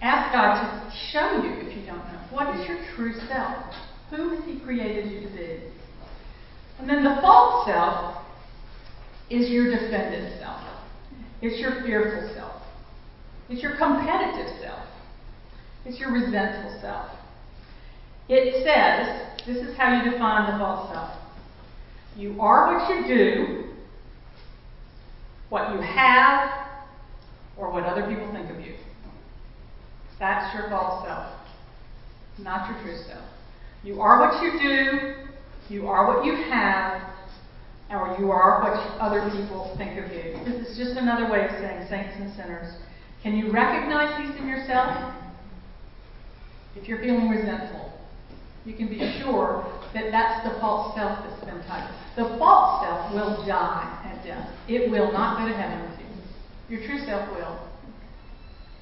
[0.00, 2.20] Ask God to show you if you don't know.
[2.30, 3.64] What is your true self?
[4.10, 5.60] Who has He created you to be?
[6.78, 8.24] And then the false self
[9.30, 10.60] is your defended self.
[11.42, 12.62] It's your fearful self.
[13.48, 14.86] It's your competitive self.
[15.84, 17.10] It's your resentful self.
[18.28, 21.10] It says, this is how you define the false self.
[22.16, 23.64] You are what you do,
[25.48, 26.68] what you have,
[27.56, 28.74] or what other people think of you.
[30.18, 31.32] That's your false self,
[32.38, 33.24] not your true self.
[33.84, 35.14] You are what you do,
[35.72, 37.02] you are what you have,
[37.90, 40.34] or you are what other people think of you.
[40.44, 42.74] This is just another way of saying saints and sinners.
[43.22, 45.14] Can you recognize these in yourself?
[46.76, 47.92] If you're feeling resentful,
[48.64, 51.92] you can be sure that that's the false self that's been touched.
[52.16, 54.48] The false self will die at death.
[54.68, 56.76] It will not go to heaven with you.
[56.76, 57.67] Your true self will.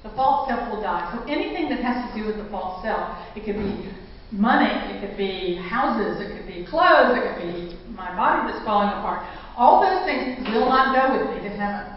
[0.07, 1.11] The false self will die.
[1.11, 3.91] So anything that has to do with the false self, it could be
[4.31, 8.63] money, it could be houses, it could be clothes, it could be my body that's
[8.63, 9.27] falling apart.
[9.57, 11.91] All those things will not go with me to heaven.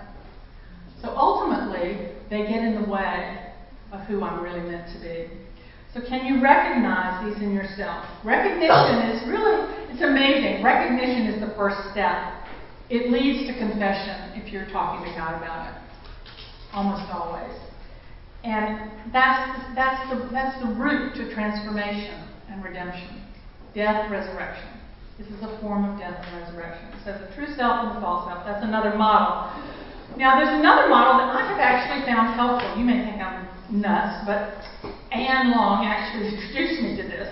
[1.00, 3.54] So ultimately, they get in the way
[3.92, 5.30] of who I'm really meant to be.
[5.94, 8.06] So can you recognize these in yourself?
[8.24, 10.64] Recognition is really, it's amazing.
[10.64, 12.42] Recognition is the first step.
[12.90, 15.74] It leads to confession if you're talking to God about it.
[16.72, 17.69] Almost always.
[18.42, 23.20] And that's, that's, the, that's the route to transformation and redemption.
[23.74, 24.80] Death, resurrection.
[25.18, 26.88] This is a form of death and resurrection.
[27.04, 28.40] So the true self and the false self.
[28.48, 29.52] That's another model.
[30.16, 32.66] Now, there's another model that I have actually found helpful.
[32.80, 34.58] You may think I'm nuts, but
[35.12, 37.28] Anne Long actually introduced me to this.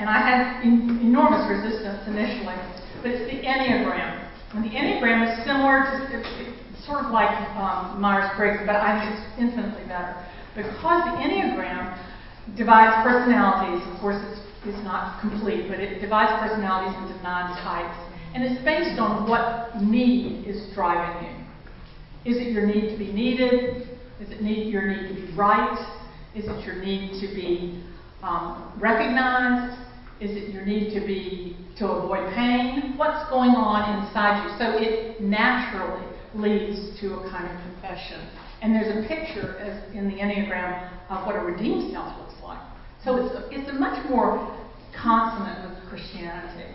[0.00, 2.56] And I had enormous resistance initially,
[3.04, 4.16] but it's the Enneagram.
[4.56, 8.80] And the Enneagram is similar to, it's, it's sort of like um, Myers Briggs, but
[8.80, 10.16] I think it's infinitely better.
[10.54, 11.96] Because the Enneagram
[12.56, 17.96] divides personalities, of course, it's, it's not complete, but it divides personalities into nine types.
[18.34, 22.32] And it's based on what need is driving you.
[22.32, 23.88] Is it your need to be needed?
[24.20, 25.78] Is it need, your need to be right?
[26.34, 27.82] Is it your need to be
[28.22, 29.80] um, recognized?
[30.20, 32.94] Is it your need to be to avoid pain?
[32.96, 34.58] What's going on inside you?
[34.58, 38.20] So it naturally leads to a kind of confession.
[38.62, 42.60] And there's a picture as in the Enneagram of what a redeemed self looks like.
[43.04, 44.56] So it's a, it's a much more
[44.94, 46.74] consonant with Christianity.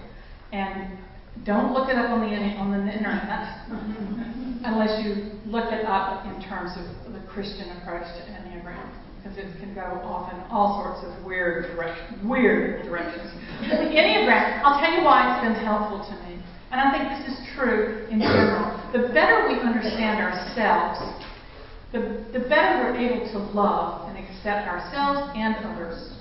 [0.51, 0.97] And
[1.43, 3.67] don't look it up on the on the internet
[4.65, 8.89] unless you look it up in terms of the Christian approach to Enneagram
[9.25, 12.21] because it can go off in all sorts of weird directions.
[12.23, 13.25] Weird directions.
[13.65, 16.37] But the Enneagram, I'll tell you why it's been helpful to me.
[16.69, 18.69] And I think this is true in general.
[18.93, 21.01] The better we understand ourselves,
[21.95, 26.11] the, the better we're able to love and accept ourselves and others.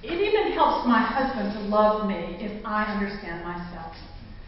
[0.00, 3.92] It even helps my husband to love me if I understand myself.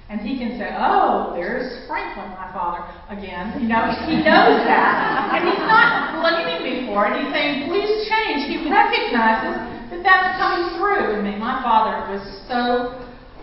[0.09, 2.81] And he can say, Oh, there's Franklin, my father,
[3.13, 3.61] again.
[3.61, 5.37] You know, he knows that.
[5.37, 7.21] And he's not blaming me for it.
[7.21, 8.49] He's saying, Please change.
[8.49, 9.61] He recognizes
[9.93, 11.37] that that's coming through in me.
[11.37, 12.97] My father was so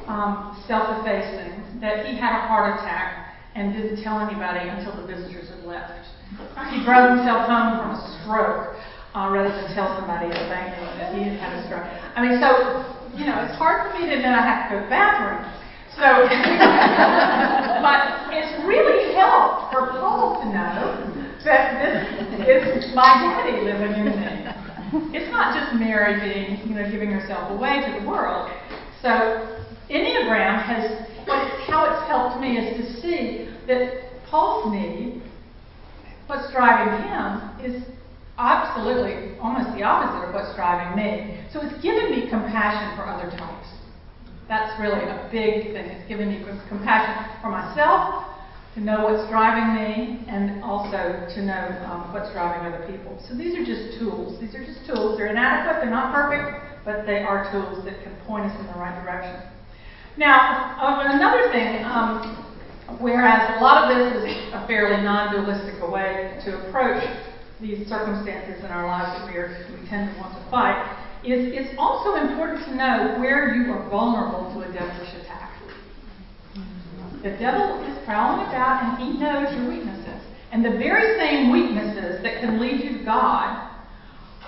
[0.10, 5.06] um, self effacing that he had a heart attack and didn't tell anybody until the
[5.06, 6.10] visitors had left.
[6.70, 8.78] He drove himself home from a stroke
[9.16, 11.88] uh, rather than tell somebody at the bank that he had had a stroke.
[12.14, 12.86] I mean, so,
[13.18, 15.42] you know, it's hard for me to admit I have to go to the bathroom.
[15.98, 16.06] So,
[17.82, 21.10] but it's really helped for Paul to know
[21.44, 21.82] that
[22.46, 25.18] this is my daddy living in me.
[25.18, 28.52] It's not just Mary being, you know, giving herself away to the world.
[29.02, 29.10] So,
[29.90, 31.08] Enneagram has,
[31.68, 35.22] how it's helped me is to see that Paul's need,
[36.30, 37.26] what's driving him,
[37.58, 37.82] is
[38.38, 41.42] absolutely almost the opposite of what's driving me.
[41.52, 43.68] So it's given me compassion for other types.
[44.48, 45.90] That's really a big thing.
[45.90, 48.30] It's given me compassion for myself,
[48.76, 53.18] to know what's driving me, and also to know um, what's driving other people.
[53.28, 54.40] So these are just tools.
[54.40, 55.18] These are just tools.
[55.18, 58.78] They're inadequate, they're not perfect, but they are tools that can point us in the
[58.78, 59.50] right direction.
[60.18, 60.78] Now,
[61.10, 62.49] another thing, um,
[62.98, 67.04] whereas a lot of this is a fairly non dualistic way to approach
[67.62, 70.80] these circumstances in our lives that we, are, we tend to want to fight,
[71.24, 75.52] is it's also important to know where you are vulnerable to a devilish attack.
[77.24, 80.24] The devil is prowling about and he knows your weaknesses.
[80.52, 83.70] And the very same weaknesses that can lead you to God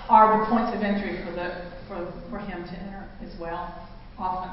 [0.08, 3.88] are the points of entry for the for, for him to enter as well,
[4.18, 4.50] often.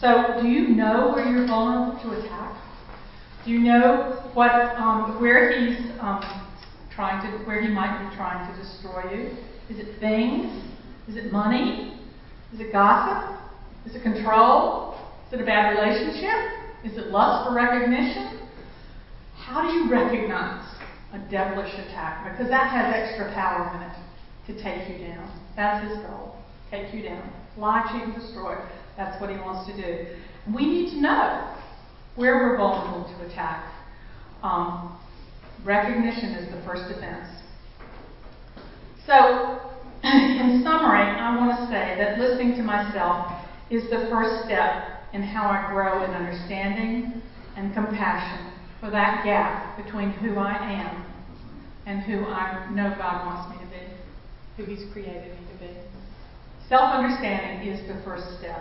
[0.00, 2.56] So, do you know where you're vulnerable to attack?
[3.44, 6.22] Do you know what, um, where he's um,
[6.94, 9.36] trying to, where he might be trying to destroy you?
[9.68, 10.64] Is it things?
[11.08, 12.00] Is it money?
[12.54, 13.38] Is it gossip?
[13.84, 14.94] Is it control?
[15.26, 16.34] Is it a bad relationship?
[16.84, 18.48] Is it lust for recognition?
[19.36, 20.66] How do you recognize
[21.12, 22.30] a devilish attack?
[22.30, 25.30] Because that has extra power in it to take you down.
[25.54, 26.36] That's his goal.
[26.70, 27.30] Take you down.
[27.58, 28.56] Lie, cheat, and destroy.
[28.96, 30.06] That's what he wants to do.
[30.54, 31.54] We need to know
[32.16, 33.72] where we're vulnerable to attack.
[34.42, 34.98] Um,
[35.64, 37.26] recognition is the first defense.
[39.06, 39.60] So,
[40.04, 43.32] in summary, I want to say that listening to myself
[43.70, 47.22] is the first step in how I grow in understanding
[47.56, 51.04] and compassion for that gap between who I am
[51.86, 53.82] and who I know God wants me to be,
[54.56, 55.70] who He's created me to be.
[56.68, 58.60] Self understanding is the first step.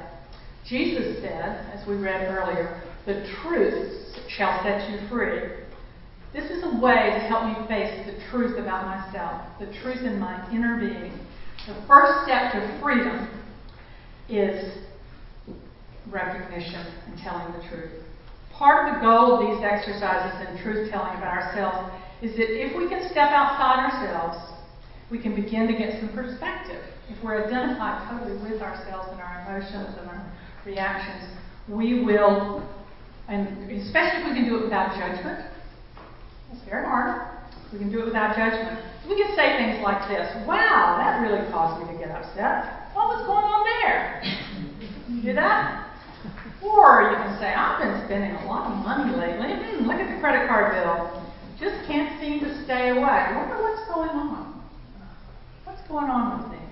[0.66, 5.42] Jesus said, as we read earlier, the truth shall set you free.
[6.34, 10.20] This is a way to help me face the truth about myself, the truth in
[10.20, 11.20] my inner being.
[11.68, 13.30] The first step to freedom
[14.30, 14.78] is
[16.10, 17.92] recognition and telling the truth.
[18.52, 21.92] Part of the goal of these exercises in truth telling about ourselves
[22.22, 24.38] is that if we can step outside ourselves,
[25.12, 26.82] we can begin to get some perspective.
[27.10, 30.26] If we're identified totally with ourselves and our emotions and our
[30.66, 31.30] reactions,
[31.68, 32.64] we will,
[33.28, 35.46] and especially if we can do it without judgment.
[36.52, 37.30] It's very hard.
[37.72, 38.80] We can do it without judgment.
[39.08, 42.92] We can say things like this Wow, that really caused me to get upset.
[42.94, 44.22] What was going on there?
[45.10, 45.90] You do that?
[46.62, 49.52] Or you can say, I've been spending a lot of money lately.
[49.52, 51.24] Hmm, look at the credit card bill.
[51.60, 53.04] Just can't seem to stay away.
[53.04, 54.64] I wonder what's going on.
[55.66, 56.66] What's going on with me?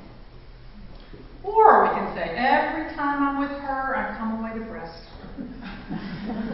[1.44, 5.11] Or we can say, every time I'm with her, I come away depressed.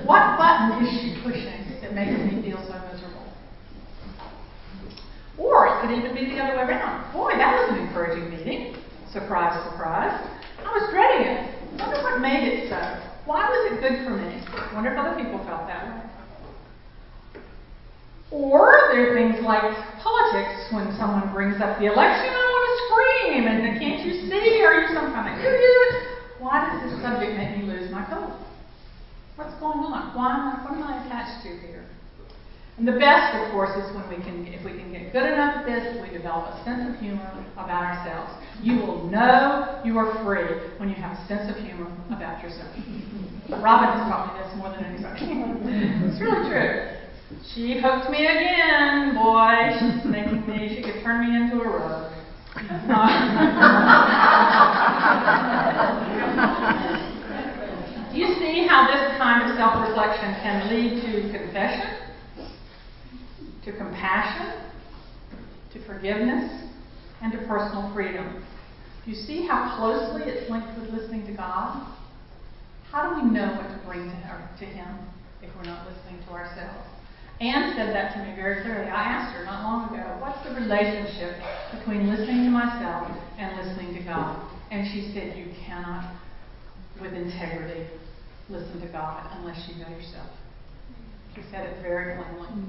[0.06, 3.28] What button is she pushing that makes me feel so miserable?
[5.38, 7.14] Or it could even be the other way around.
[7.14, 8.76] Boy, that was an encouraging meeting.
[9.14, 10.14] Surprise, surprise.
[10.66, 11.58] I was dreading it.
[11.80, 12.82] Wonder what made it so.
[13.26, 14.42] Why was it good for me?
[14.74, 16.02] Wonder if other people felt that way.
[18.32, 19.64] Or there are things like
[20.04, 20.74] politics.
[20.74, 24.64] When someone brings up the election, I want to scream, and can't you see?
[24.64, 25.92] Are you some kind of idiot?
[26.40, 28.47] Why does this subject make me lose my cool?
[29.38, 30.18] What's going on?
[30.18, 31.86] Why am I, what am I attached to here?
[32.82, 35.62] And the best, of course, is when we can, if we can get good enough
[35.62, 38.34] at this, we develop a sense of humor about ourselves.
[38.66, 42.74] You will know you are free when you have a sense of humor about yourself.
[43.62, 45.46] Robin has taught me this more than anybody.
[46.10, 46.98] it's really true.
[47.54, 49.78] She hooked me again, boy.
[49.78, 50.74] She's making me.
[50.74, 52.10] She could turn me into a rug.
[58.18, 61.98] You see how this kind of self-reflection can lead to confession?
[63.68, 64.64] to compassion,
[65.74, 66.64] to forgiveness,
[67.22, 68.46] and to personal freedom.
[69.04, 71.86] Do you see how closely it's linked with listening to God?
[72.90, 74.88] How do we know what to bring to, her, to Him
[75.44, 76.88] if we're not listening to ourselves?
[77.42, 78.88] Anne said that to me very clearly.
[78.88, 81.36] I asked her not long ago, what's the relationship
[81.78, 84.50] between listening to myself and listening to God?
[84.72, 86.16] And she said, you cannot,
[87.02, 87.86] with integrity,
[88.50, 90.30] listen to God unless you know yourself.
[91.36, 92.66] He said it very plainly.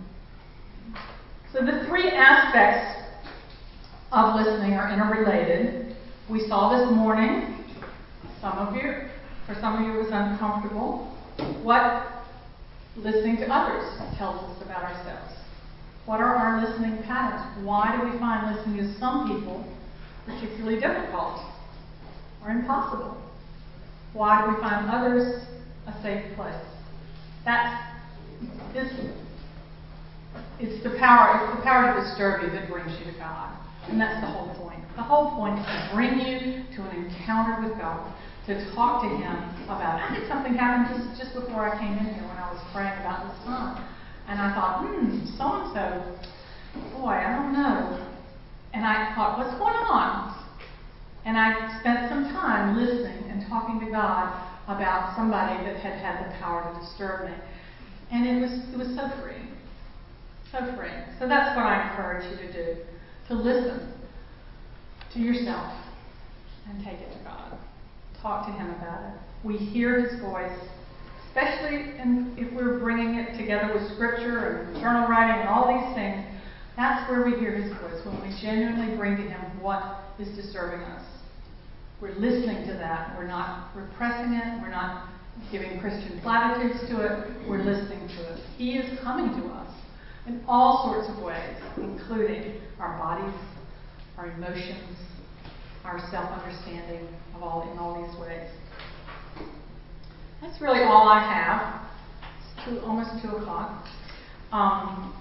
[1.53, 3.03] So the three aspects
[4.13, 5.97] of listening are interrelated.
[6.29, 7.65] We saw this morning,
[8.41, 9.09] some of you,
[9.47, 11.17] for some of you it was uncomfortable,
[11.63, 12.07] what
[12.97, 13.85] listening to others
[14.19, 15.33] tells us about ourselves.
[16.05, 17.65] What are our listening patterns?
[17.65, 19.65] Why do we find listening to some people
[20.27, 21.41] particularly difficult
[22.45, 23.17] or impossible?
[24.13, 25.48] Why do we find others
[25.89, 26.55] a safe place?
[27.45, 27.83] That's
[28.73, 28.93] this
[30.61, 33.55] it's the power, it's the power to disturb you that brings you to God.
[33.89, 34.83] And that's the whole point.
[34.97, 38.13] The whole point is to bring you to an encounter with God,
[38.47, 40.03] to talk to Him about.
[40.03, 42.99] I had something happen just, just before I came in here when I was praying
[43.01, 43.79] about this time.
[44.29, 45.85] And I thought, hmm, so and so,
[46.99, 48.05] boy, I don't know.
[48.75, 50.37] And I thought, what's going on?
[51.25, 56.29] And I spent some time listening and talking to God about somebody that had had
[56.29, 57.35] the power to disturb me.
[58.13, 59.49] And it was it was so freeing.
[60.53, 61.05] So freeing.
[61.19, 62.81] So that's what I encourage you to do
[63.29, 63.93] to listen
[65.13, 65.73] to yourself
[66.69, 67.59] and take it to God.
[68.21, 69.21] Talk to Him about it.
[69.45, 70.59] We hear His voice,
[71.29, 75.95] especially in, if we're bringing it together with Scripture and journal writing and all these
[75.95, 76.25] things.
[76.77, 80.81] That's where we hear His voice, when we genuinely bring to Him what is disturbing
[80.81, 81.05] us.
[82.01, 83.19] We're listening to that.
[83.19, 84.63] We're not repressing it.
[84.63, 85.09] We're not
[85.51, 87.49] giving Christian platitudes to it.
[87.49, 88.41] We're listening to it.
[88.57, 89.75] He is coming to us
[90.29, 93.35] in all sorts of ways, including our bodies,
[94.17, 94.97] our emotions,
[95.85, 98.49] our self-understanding of all in all these ways.
[100.41, 101.89] That's really all I have.
[102.23, 103.87] It's two, almost two o'clock.
[104.53, 105.15] Um,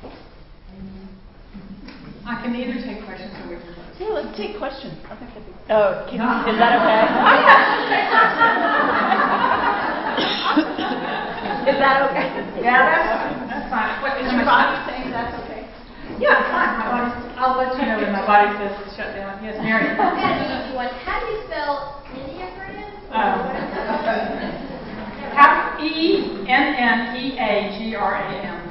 [2.24, 3.87] I can either take questions or we can.
[4.00, 4.94] Yeah, let's take questions.
[5.10, 5.50] I think that'd be.
[5.74, 7.02] Oh, can, is that okay?
[11.74, 12.30] is that okay?
[12.62, 13.90] Yeah, that's, that's fine.
[14.06, 15.66] What, Is how your body saying that's okay?
[16.22, 16.78] Yeah, it's fine.
[16.78, 17.10] My body,
[17.42, 19.42] I'll let you know when my body says it's shut down.
[19.42, 19.90] Yes, Mary.
[19.90, 20.94] Yeah, an easy one.
[21.02, 23.02] How do you spell Enneagram?
[23.10, 23.50] Um,
[25.34, 28.68] Have E N N E A G R A M.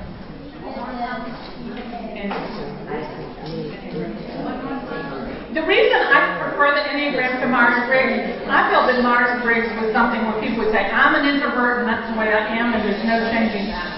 [5.57, 9.89] The reason I prefer the Enneagram to Myers Briggs, I feel that Myers Briggs was
[9.89, 12.85] something where people would say, I'm an introvert and that's the way I am and
[12.85, 13.89] there's no changing that.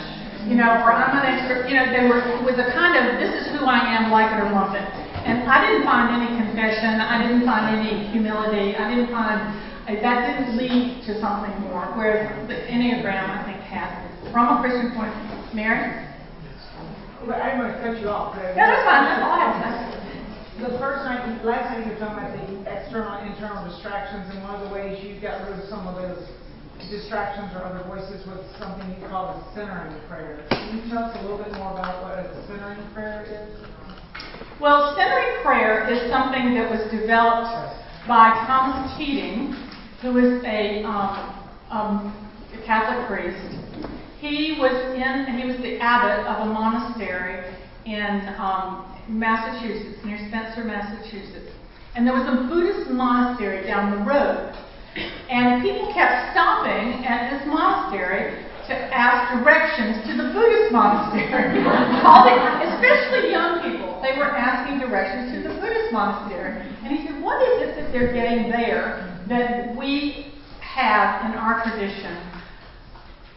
[0.47, 1.67] You know, or I'm an extrovert.
[1.67, 4.31] You know, they were, it was a kind of, this is who I am, like
[4.31, 4.87] it or lump it.
[5.27, 9.51] And I didn't find any confession, I didn't find any humility, I didn't find,
[9.91, 11.91] uh, that didn't lead to something more.
[11.99, 13.91] Whereas the Enneagram, I think, has,
[14.31, 15.11] from a Christian point.
[15.51, 16.07] Mary?
[17.27, 18.39] But I didn't want to cut you off.
[18.39, 19.98] but- Yeah, that's fine, that's all I have to say.
[20.59, 24.43] The first night, last night you were talking about the external and internal distractions, and
[24.43, 26.19] one of the ways you got rid of some of those
[26.91, 30.43] distractions or other voices was something you called a centering prayer.
[30.51, 33.55] Can you tell us a little bit more about what a centering prayer is?
[34.59, 37.55] Well, centering prayer is something that was developed
[38.11, 39.55] by Thomas Keating,
[40.03, 41.39] who is a, um,
[41.71, 42.11] um,
[42.51, 43.47] a Catholic priest.
[44.19, 47.47] He was in, he was the abbot of a monastery
[47.89, 51.49] in um, Massachusetts, near Spencer, Massachusetts.
[51.97, 54.53] And there was a Buddhist monastery down the road.
[55.33, 61.65] And people kept stopping at this monastery to ask directions to the Buddhist monastery.
[62.69, 66.61] Especially young people, they were asking directions to the Buddhist monastery.
[66.85, 71.65] And he said, What is it that they're getting there that we have in our
[71.65, 72.21] tradition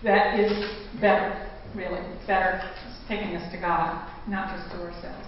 [0.03, 0.51] that is
[0.99, 2.03] better, really?
[2.27, 5.27] Better, it's taking us to God, not just to ourselves.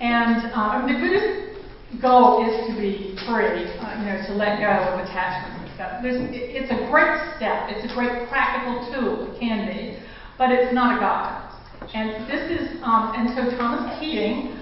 [0.00, 1.58] And um, the Buddhist
[2.00, 6.02] goal is to be free, uh, you know, to let go of attachments and stuff.
[6.02, 7.72] There's, it's a great step.
[7.72, 9.34] It's a great practical tool.
[9.34, 9.98] It can be,
[10.36, 11.48] but it's not a God.
[11.94, 14.54] And this is, um, and so Thomas Keating,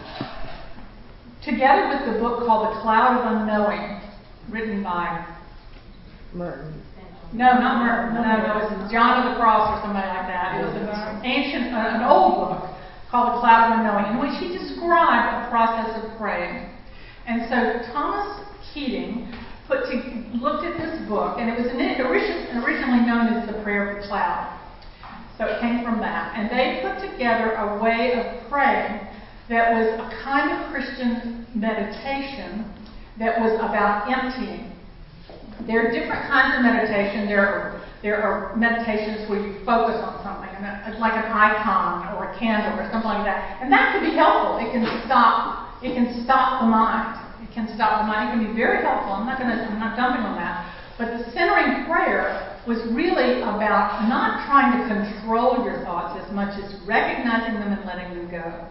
[1.42, 4.00] together with the book called The Cloud of Unknowing,
[4.48, 5.26] written by
[6.32, 6.80] Merton.
[7.32, 8.14] no, not Merton.
[8.14, 10.60] No, no, it was John of the Cross or somebody like that.
[10.60, 12.75] It was an ancient, uh, an old book
[13.10, 16.68] called The Cloud of Unknowing, in which he described a process of praying.
[17.26, 19.32] And so Thomas Keating
[19.66, 19.96] put to,
[20.38, 24.08] looked at this book, and it was in- originally known as the Prayer of the
[24.08, 24.52] Cloud.
[25.38, 26.34] So it came from that.
[26.36, 29.06] And they put together a way of praying
[29.48, 32.72] that was a kind of Christian meditation
[33.18, 34.72] that was about emptying.
[35.66, 37.26] There are different kinds of meditation.
[37.26, 42.14] There are, there are meditations where you focus on something, and that- like an icon
[42.16, 43.58] or a candle or something like that.
[43.60, 44.58] And that can be helpful.
[44.58, 45.68] It can stop.
[45.82, 47.18] It can stop the mind.
[47.42, 48.28] It can stop the mind.
[48.28, 49.12] It can be very helpful.
[49.12, 49.44] I'm not to.
[49.44, 50.64] I'm not dumping on that.
[50.98, 56.58] But the centering prayer was really about not trying to control your thoughts as much
[56.58, 58.68] as recognizing them and letting them go.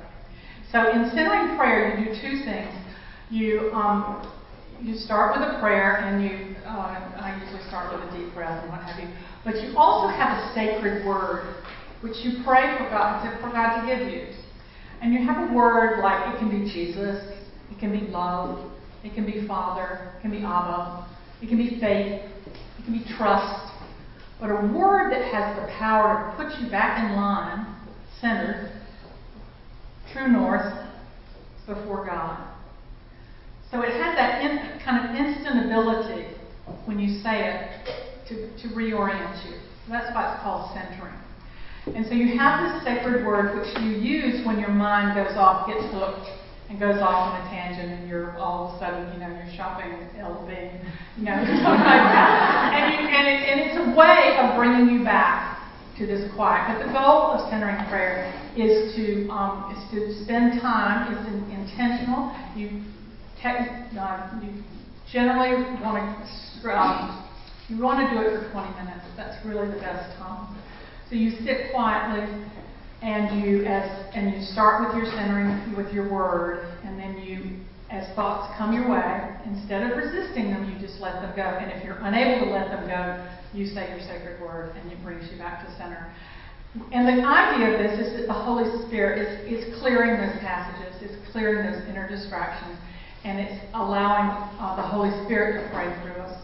[0.71, 2.73] So in centering prayer, you do two things.
[3.29, 4.27] You um,
[4.81, 8.61] you start with a prayer, and you uh, I usually start with a deep breath
[8.63, 9.07] and what have you.
[9.43, 11.63] But you also have a sacred word,
[12.01, 14.27] which you pray for God to, for God to give you.
[15.01, 17.21] And you have a word like it can be Jesus,
[17.71, 18.71] it can be love,
[19.03, 21.07] it can be Father, it can be Abba,
[21.41, 22.21] it can be faith,
[22.79, 23.71] it can be trust.
[24.41, 27.75] But a word that has the power to put you back in line,
[28.19, 28.71] centered,
[30.11, 30.73] true north,
[31.67, 32.54] before God.
[33.71, 36.35] So it has that in, kind of instant ability
[36.85, 39.57] when you say it to, to reorient you.
[39.89, 41.13] That's why it's called centering.
[41.93, 45.67] And so you have this sacred word which you use when your mind goes off,
[45.67, 46.25] gets hooked,
[46.69, 49.53] and goes off on a tangent, and you're all of a sudden, you know, you're
[49.53, 52.73] shopping LV, you know, something like that.
[52.73, 55.61] And, you, and, it, and it's a way of bringing you back
[55.97, 56.73] to this quiet.
[56.73, 61.13] But the goal of centering prayer is to um, is to spend time.
[61.13, 62.33] It's intentional.
[62.57, 62.81] You
[64.41, 64.63] you
[65.11, 67.29] generally want to um,
[67.69, 69.05] you want to do it for 20 minutes.
[69.17, 70.55] That's really the best time.
[71.09, 72.25] So you sit quietly,
[73.01, 73.85] and you as
[74.15, 78.73] and you start with your centering with your word, and then you as thoughts come
[78.73, 81.45] your way, instead of resisting them, you just let them go.
[81.45, 83.21] And if you're unable to let them go,
[83.53, 86.11] you say your sacred word and it brings you back to center.
[86.91, 90.91] And the idea of this is that the Holy Spirit is, is clearing those passages,
[90.99, 92.75] is clearing those inner distractions,
[93.25, 94.29] and it's allowing
[94.61, 96.37] uh, the Holy Spirit to pray through us.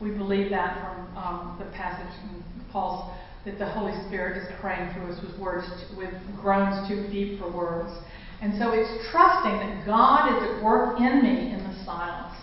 [0.00, 3.12] We believe that from um, the passage in Paul's
[3.44, 7.50] that the Holy Spirit is praying through us with words, with groans too deep for
[7.50, 7.90] words.
[8.42, 12.34] And so it's trusting that God is at work in me in the silence.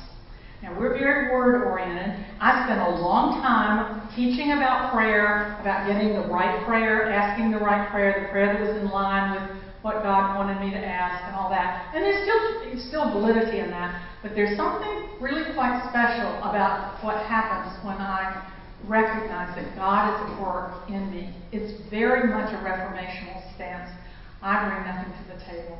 [0.61, 2.25] Now, we're very word oriented.
[2.39, 7.59] I spent a long time teaching about prayer, about getting the right prayer, asking the
[7.59, 11.27] right prayer, the prayer that was in line with what God wanted me to ask,
[11.27, 11.91] and all that.
[11.93, 13.99] And there's still, there's still validity in that.
[14.23, 18.47] But there's something really quite special about what happens when I
[18.87, 21.35] recognize that God is at work in me.
[21.51, 23.91] It's very much a reformational stance.
[24.41, 25.77] I bring nothing to the table.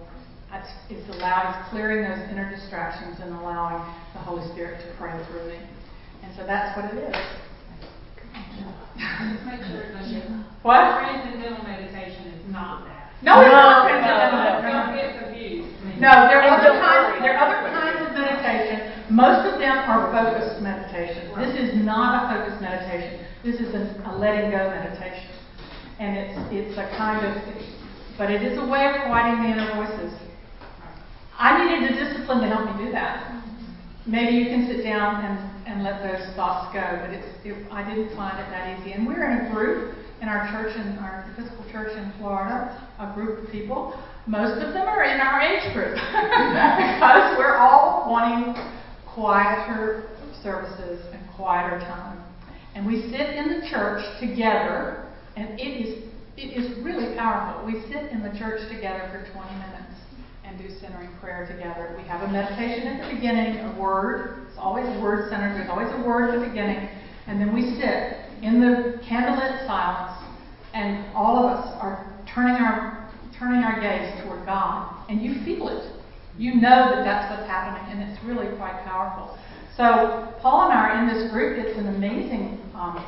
[0.92, 3.82] It's allowing, it's clearing those inner distractions and allowing
[4.14, 5.60] the Holy Spirit to pray through me.
[6.22, 7.16] And so that's what it is.
[8.94, 11.00] Just make sure that What?
[11.02, 12.93] transcendental meditation is not that.
[13.24, 14.44] No, No, no, no.
[14.68, 15.72] Don't get confused.
[15.80, 18.92] I mean, No, there are And other don't kinds, there are other kinds of meditation.
[19.10, 21.32] Most of them are focused meditation.
[21.40, 23.24] This is not a focused meditation.
[23.44, 25.32] This is a, a letting go meditation.
[26.00, 27.32] And it's, it's a kind of,
[28.18, 30.12] but it is a way of quieting the inner voices.
[31.40, 33.40] I needed the discipline to help me do that.
[34.06, 37.88] Maybe you can sit down and, and let those thoughts go, but it's, it, I
[37.88, 38.92] didn't find it that easy.
[38.92, 43.14] And we're in a group in our church, in our Episcopal church in Florida, a
[43.14, 43.94] group of people.
[44.26, 48.56] Most of them are in our age group because we're all wanting
[49.14, 52.24] quieter services and quieter time.
[52.74, 57.66] And we sit in the church together, and it is it is really powerful.
[57.68, 60.00] We sit in the church together for 20 minutes
[60.46, 61.94] and do centering prayer together.
[62.00, 64.48] We have a meditation at the beginning, a word.
[64.48, 65.60] It's always word centered.
[65.60, 66.88] There's always a word at the beginning,
[67.28, 70.20] and then we sit in the candlelit silence,
[70.74, 73.00] and all of us are turning our
[73.40, 75.92] turning our gaze toward God, and you feel it.
[76.38, 79.38] You know that that's what's happening, and it's really quite powerful.
[79.78, 81.58] So Paul and I are in this group.
[81.58, 82.60] It's an amazing.
[82.76, 83.00] Um,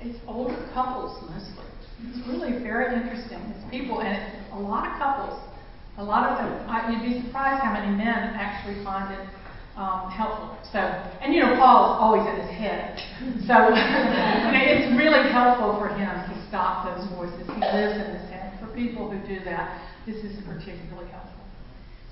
[0.00, 1.64] it's older couples mostly.
[2.06, 3.40] It's really very interesting.
[3.56, 5.40] It's people, and it's a lot of couples.
[5.96, 6.68] A lot of them.
[6.68, 9.26] I, you'd be surprised how many men actually find it
[9.76, 10.56] um, helpful.
[10.72, 12.96] So, and you know, Paul is always in his head.
[13.44, 17.44] So, you know, it's really helpful for him to stop those voices.
[17.46, 18.58] He lives in his head.
[18.60, 21.32] For people who do that, this is particularly helpful.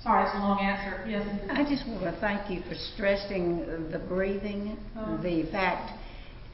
[0.01, 1.03] Sorry, it's a long answer.
[1.09, 1.25] Yes.
[1.49, 5.17] I just want to thank you for stressing the breathing, Oh.
[5.17, 5.91] the fact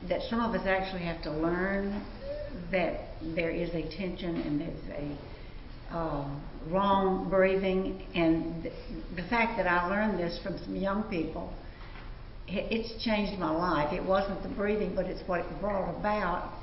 [0.07, 2.03] that some of us actually have to learn
[2.71, 8.05] that there is a tension and there's a um, wrong breathing.
[8.15, 8.63] And
[9.15, 11.53] the fact that I learned this from some young people,
[12.47, 13.93] it's changed my life.
[13.93, 16.53] It wasn't the breathing, but it's what it brought about.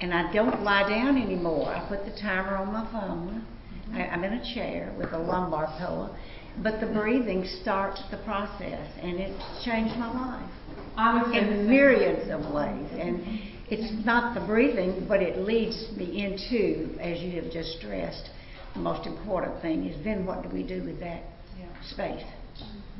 [0.00, 1.68] And I don't lie down anymore.
[1.68, 3.46] I put the timer on my phone.
[3.90, 3.96] Mm-hmm.
[3.96, 6.16] I, I'm in a chair with a lumbar pillow.
[6.62, 10.50] But the breathing starts the process, and it's changed my life
[10.96, 12.88] I would say in myriads of ways.
[12.92, 13.36] And mm-hmm.
[13.70, 18.30] it's not the breathing, but it leads me into, as you have just stressed,
[18.74, 21.22] the most important thing is then what do we do with that
[21.58, 21.66] Yeah.
[21.82, 22.24] space?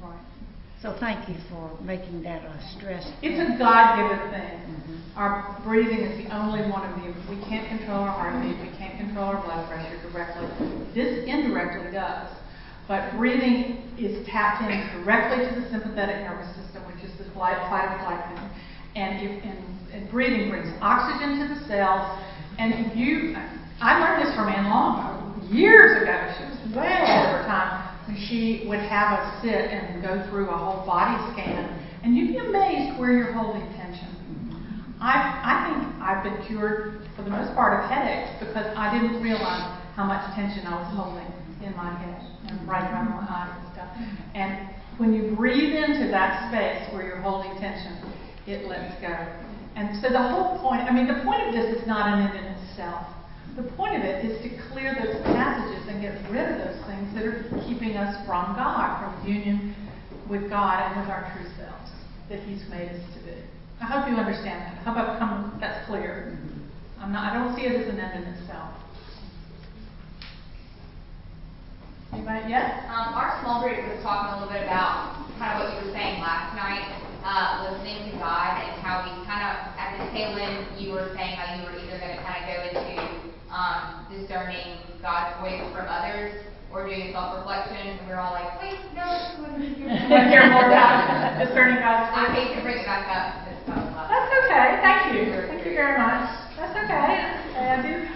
[0.02, 0.18] Right.
[0.82, 3.06] So thank you for making that a stress.
[3.20, 4.60] It's a God-given thing.
[4.64, 4.98] Mhm.
[5.16, 7.12] Our breathing is the only one of the.
[7.28, 8.56] We can't control our heartbeat.
[8.60, 10.46] We can't control our blood pressure directly.
[10.94, 12.28] This indirectly does,
[12.88, 17.58] but breathing is tapped in directly to the sympathetic nervous system, which is the flight,
[17.68, 18.48] fight or flight thing.
[18.96, 19.58] And if and,
[19.92, 22.18] and breathing brings oxygen to the cells.
[22.58, 23.36] And if you,
[23.80, 24.96] I learned this from Anne Long
[25.50, 26.16] years ago.
[26.38, 30.84] She was way her time she would have us sit and go through a whole
[30.86, 31.66] body scan,
[32.02, 34.08] and you'd be amazed where you're holding tension.
[34.08, 35.02] Mm-hmm.
[35.02, 39.22] I, I think I've been cured for the most part of headaches because I didn't
[39.22, 41.28] realize how much tension I was holding
[41.62, 43.90] in my head and right around my eyes and stuff.
[43.94, 44.36] Mm-hmm.
[44.36, 44.50] And
[44.98, 48.00] when you breathe into that space where you're holding tension,
[48.46, 49.12] it lets go.
[49.76, 52.36] And so the whole point, I mean, the point of this is not an end
[52.36, 53.06] in itself.
[53.56, 57.12] The point of it is to clear those passages and get rid of those things
[57.14, 59.74] that are keeping us from God, from union
[60.28, 61.90] with God and with our true selves
[62.30, 63.34] that He's made us to be.
[63.82, 64.78] I hope you understand that.
[64.78, 66.38] I hope I've come, that's clear.
[67.00, 68.70] I'm not, I don't see it as an end in itself.
[72.12, 72.50] Anybody?
[72.50, 72.86] Yes?
[72.86, 75.94] Um, our small group was talking a little bit about kind of what you were
[75.94, 76.86] saying last night,
[77.24, 81.10] uh, listening to God and how we kind of, at the tail end, you were
[81.16, 83.19] saying how you were either going to kind of go into
[83.50, 88.78] um, discerning God's voice from others or doing self-reflection, and we are all like, wait,
[88.94, 89.02] no,
[89.42, 92.30] we want Want to hear more about discerning God's voice.
[92.30, 93.42] I hate to bring it back up.
[93.50, 94.06] It's not a lot.
[94.06, 94.78] That's okay.
[94.78, 95.34] Thank you.
[95.50, 96.30] Thank you very much.
[96.54, 97.26] That's okay.
[97.58, 98.06] I do.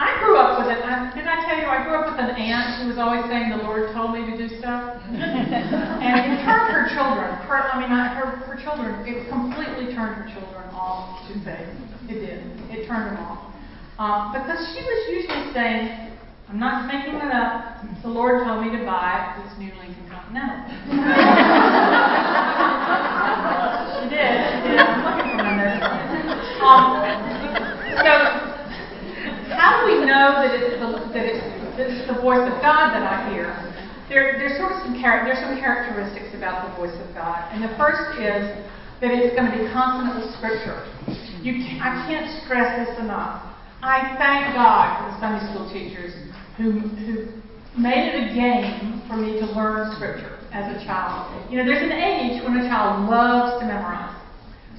[0.00, 0.80] I grew up with it.
[0.80, 3.52] I, didn't I tell you I grew up with an aunt who was always saying
[3.52, 7.28] the Lord told me to do stuff, and it turned her children.
[7.44, 9.04] Her, I mean, her her children.
[9.04, 11.68] It completely turned her children off to faith.
[12.08, 12.40] It did.
[12.72, 13.52] It turned them off
[13.98, 16.08] um, because she was usually saying.
[16.48, 17.84] I'm not making it up.
[18.00, 20.64] The Lord told me to buy this new Lincoln Continental.
[24.00, 24.32] she did.
[24.48, 24.80] She did.
[24.80, 25.44] I'm looking for.
[26.64, 27.04] Um,
[28.00, 28.12] so,
[29.60, 31.44] how do we know that it's the that it's,
[31.76, 33.52] it's the voice of God that I hear?
[34.08, 37.60] There, there's sort of some char- there's some characteristics about the voice of God, and
[37.60, 38.56] the first is
[39.04, 40.80] that it's going to be consonant with Scripture.
[41.44, 43.48] You can, I can't stress this enough.
[43.80, 46.10] I thank God for the Sunday school teachers
[46.56, 47.30] who who
[47.78, 51.30] made it a game for me to learn Scripture as a child.
[51.50, 54.18] You know, there's an age when a child loves to memorize.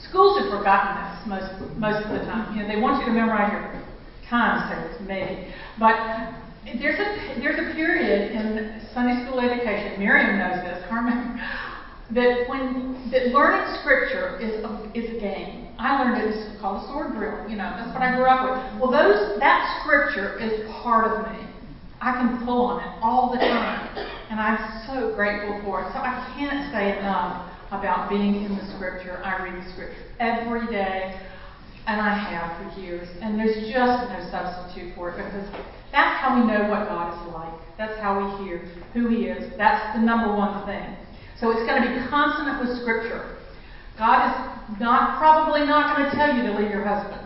[0.04, 2.52] Schools have forgotten this most most of the time.
[2.56, 3.72] You know, they want you to memorize your
[4.28, 5.48] times tables, maybe,
[5.80, 5.96] but
[6.76, 9.96] there's a there's a period in Sunday school education.
[10.00, 10.84] Miriam knows this.
[10.90, 11.40] Carmen.
[12.12, 15.69] That when that learning scripture is a, is a game.
[15.80, 16.36] I learned it.
[16.36, 17.48] It's called a sword drill.
[17.48, 18.84] You know, that's what I grew up with.
[18.84, 21.40] Well, those that scripture is part of me.
[22.02, 23.92] I can pull on it all the time,
[24.30, 25.92] and I'm so grateful for it.
[25.92, 29.22] So I can't say enough about being in the Scripture.
[29.24, 31.20] I read the Scripture every day,
[31.88, 33.08] and I have for years.
[33.22, 35.44] And there's just no substitute for it because
[35.92, 37.56] that's how we know what God is like.
[37.78, 38.64] That's how we hear
[38.94, 39.52] who He is.
[39.58, 40.96] That's the number one thing.
[41.40, 43.39] So it's going to be consonant with Scripture.
[44.00, 47.20] God is not probably not going to tell you to leave your husband.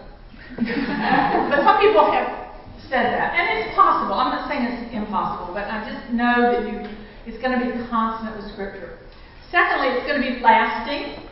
[0.58, 2.50] but some people have
[2.90, 3.38] said that.
[3.38, 4.18] And it's possible.
[4.18, 6.82] I'm not saying it's impossible, but I just know that you
[7.30, 9.00] it's going to be consonant with Scripture.
[9.48, 11.30] Secondly, it's going to be lasting.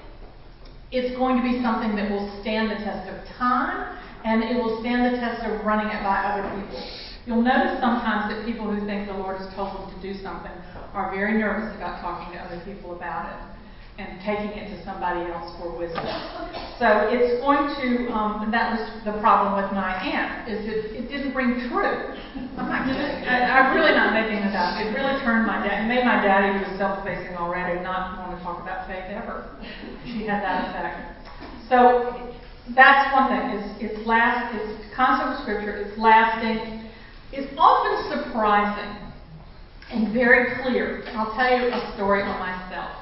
[0.94, 4.80] It's going to be something that will stand the test of time, and it will
[4.80, 6.80] stand the test of running it by other people.
[7.26, 10.54] You'll notice sometimes that people who think the Lord has told them to do something
[10.94, 13.52] are very nervous about talking to other people about it
[13.98, 16.06] and taking it to somebody else for wisdom.
[16.80, 20.96] So it's going to, um, and that was the problem with my aunt, is it,
[20.96, 22.16] it didn't ring true.
[22.58, 23.28] I'm not kidding.
[23.28, 24.80] I, I'm really not making this up.
[24.82, 28.38] It really turned my dad, it made my daddy, who was self-facing already, not want
[28.38, 29.46] to talk about faith ever.
[30.06, 30.98] She had that effect.
[31.70, 32.34] So
[32.76, 33.60] that's one thing.
[33.60, 35.78] It's, it's last, it's constant with scripture.
[35.78, 36.90] It's lasting.
[37.32, 39.12] It's often surprising
[39.92, 41.04] and very clear.
[41.14, 43.01] I'll tell you a story on myself.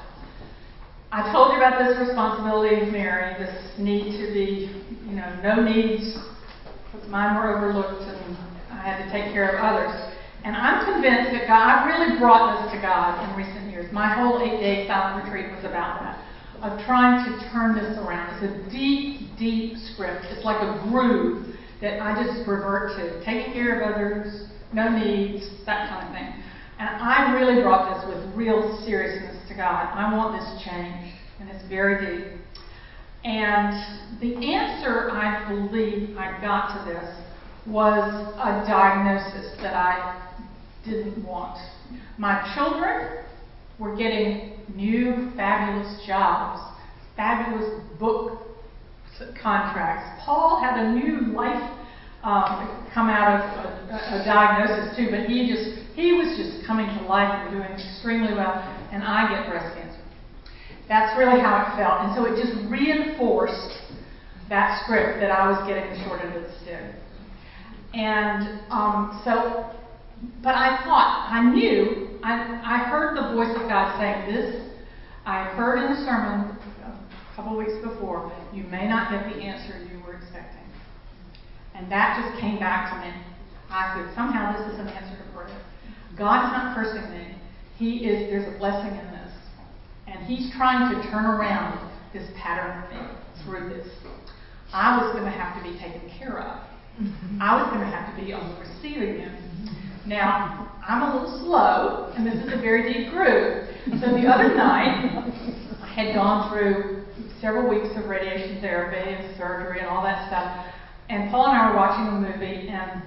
[1.12, 3.50] I told you about this responsibility of Mary, this
[3.82, 4.70] need to be,
[5.02, 6.14] you know, no needs,
[7.10, 8.38] mine were overlooked and
[8.70, 9.90] I had to take care of others.
[10.44, 13.90] And I'm convinced that God, I really brought this to God in recent years.
[13.92, 16.22] My whole eight day silent retreat was about that,
[16.62, 18.30] of trying to turn this around.
[18.38, 20.30] It's a deep, deep script.
[20.30, 23.18] It's like a groove that I just revert to.
[23.26, 26.38] Taking care of others, no needs, that kind of thing.
[26.78, 29.90] And I really brought this with real seriousness to God.
[29.94, 32.26] I want this change, and it's very deep.
[33.24, 37.04] And the answer I believe I got to this
[37.66, 40.32] was a diagnosis that I
[40.84, 41.58] didn't want.
[42.16, 43.24] My children
[43.78, 46.60] were getting new, fabulous jobs,
[47.16, 48.38] fabulous book
[49.42, 50.22] contracts.
[50.24, 51.79] Paul had a new life
[52.22, 53.40] um, come out of
[53.88, 57.72] a, a, diagnosis too, but he just he was just coming to life and doing
[57.72, 58.60] extremely well,
[58.92, 60.04] and I get breast cancer.
[60.88, 63.72] That's really how it felt, and so it just reinforced
[64.50, 66.82] that script that I was getting the short end of the stick.
[67.94, 69.72] And um, so,
[70.42, 74.68] but I thought I knew I I heard the voice of God saying this.
[75.24, 79.89] I heard in the sermon a couple weeks before, you may not get the answer.
[81.80, 83.14] And that just came back to me.
[83.70, 85.48] I said, somehow this is an answer to prayer.
[86.12, 87.34] God's not cursing me.
[87.78, 89.32] He is, there's a blessing in this.
[90.06, 93.00] And He's trying to turn around this pattern of me
[93.42, 93.88] through this.
[94.74, 96.60] I was going to have to be taken care of.
[97.40, 99.38] I was going to have to be on the receiving end.
[100.04, 103.68] Now, I'm a little slow, and this is a very deep groove.
[104.04, 105.32] So the other night,
[105.80, 107.06] I had gone through
[107.40, 110.66] several weeks of radiation therapy and surgery and all that stuff.
[111.10, 113.02] And Paul and I were watching a movie, and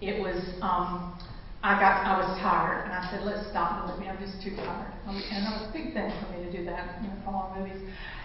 [0.00, 1.20] it was um,
[1.60, 4.08] I got I was tired, and I said, "Let's stop the movie.
[4.08, 7.04] I'm just too tired." And it was a big thing for me to do that
[7.04, 7.76] in the Paul movies.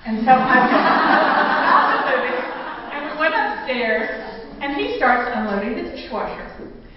[0.07, 2.39] And so I stopped the movie,
[2.95, 4.07] and we went upstairs,
[4.63, 6.47] and he starts unloading the dishwasher.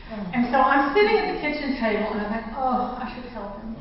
[0.06, 3.58] And so I'm sitting at the kitchen table and I think, oh, I should help
[3.58, 3.74] him.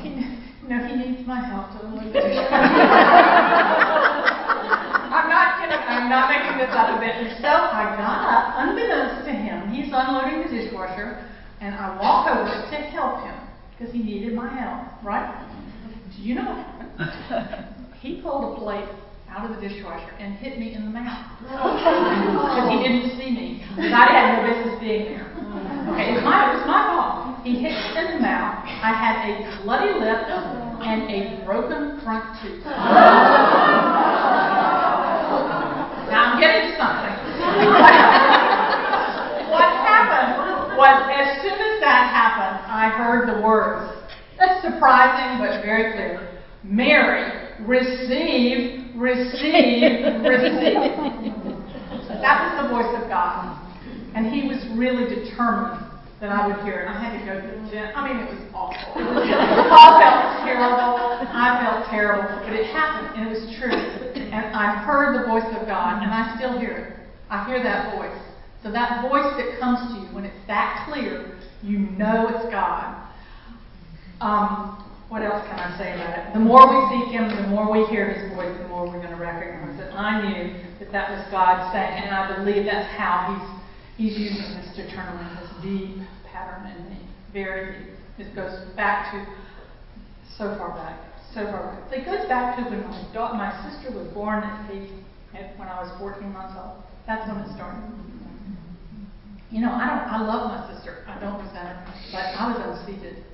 [0.00, 0.08] He,
[0.64, 4.01] you know, he needs my help to unload the dishwasher.
[6.02, 6.50] I'm not kidding.
[6.50, 7.14] I'm not making this up a bit.
[7.14, 9.70] And so I got up, unbeknownst to him.
[9.70, 11.22] He's unloading the dishwasher,
[11.60, 13.38] and I walk over to help him
[13.70, 15.30] because he needed my help, right?
[16.16, 17.68] Do you know what happened?
[18.02, 18.90] He pulled a plate
[19.30, 21.22] out of the dishwasher and hit me in the mouth
[21.54, 21.78] oh.
[21.78, 23.62] because he didn't see me.
[23.78, 25.30] I had no business being there.
[25.86, 27.38] Okay, it was my, it was my fault.
[27.46, 28.66] He hit me in the mouth.
[28.66, 30.26] I had a bloody lip
[30.82, 32.66] and a broken front tooth.
[36.12, 37.16] Now I'm getting to something.
[39.48, 43.92] what happened was, as soon as that happened, I heard the words.
[44.38, 46.40] That's surprising, but very clear.
[46.64, 50.88] Mary, receive, receive, receive.
[52.08, 53.60] That was the voice of God.
[54.14, 55.84] And he was really determined
[56.20, 56.88] that I would hear it.
[56.88, 57.92] I had to go to the gym.
[57.94, 58.96] I mean, it was awful.
[58.96, 60.96] It was I felt terrible.
[61.28, 62.24] I felt terrible.
[62.48, 63.76] But it happened, and it was true.
[63.76, 66.88] And I heard the voice of God, and I still hear it.
[67.28, 68.16] I hear that voice.
[68.62, 73.01] So that voice that comes to you, when it's that clear, you know it's God.
[74.22, 74.78] Um,
[75.10, 76.32] what else can I say about it?
[76.32, 79.10] The more we seek Him, the more we hear His voice, the more we're going
[79.10, 79.90] to recognize it.
[79.92, 83.50] I knew that that was God saying, and I believe that's how He's
[83.98, 86.98] He's using this to turn around this deep pattern in me,
[87.34, 87.98] very deep.
[88.18, 89.26] It goes back to
[90.38, 91.02] so far back,
[91.34, 91.92] so far back.
[91.92, 94.90] It goes back to when my daughter, my sister was born at eight,
[95.58, 96.82] when I was 14 months old.
[97.06, 97.90] That's when it started.
[99.50, 100.06] You know, I don't.
[100.08, 101.04] I love my sister.
[101.06, 103.24] I don't resent her, but I was unseated.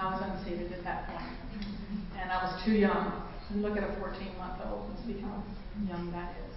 [0.00, 1.28] I was unseated at that point,
[2.16, 3.20] and I was too young.
[3.52, 5.44] Look at a 14-month-old and see how
[5.84, 6.54] young that is.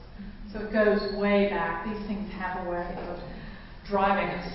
[0.53, 1.83] So it goes way back.
[1.83, 3.19] These things have a way of
[3.89, 4.47] driving us.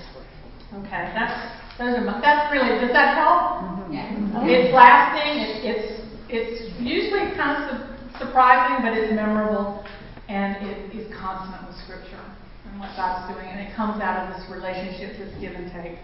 [0.72, 1.36] Okay, that's
[1.76, 2.80] those are my, that's really.
[2.80, 3.60] Does that help?
[3.92, 4.08] Yeah.
[4.48, 5.36] It's lasting.
[5.36, 5.88] It's it's
[6.28, 9.84] it's usually kind of su- surprising, but it's memorable,
[10.28, 12.24] and it is consonant with Scripture
[12.70, 15.98] and what God's doing, and it comes out of this relationship, this give and take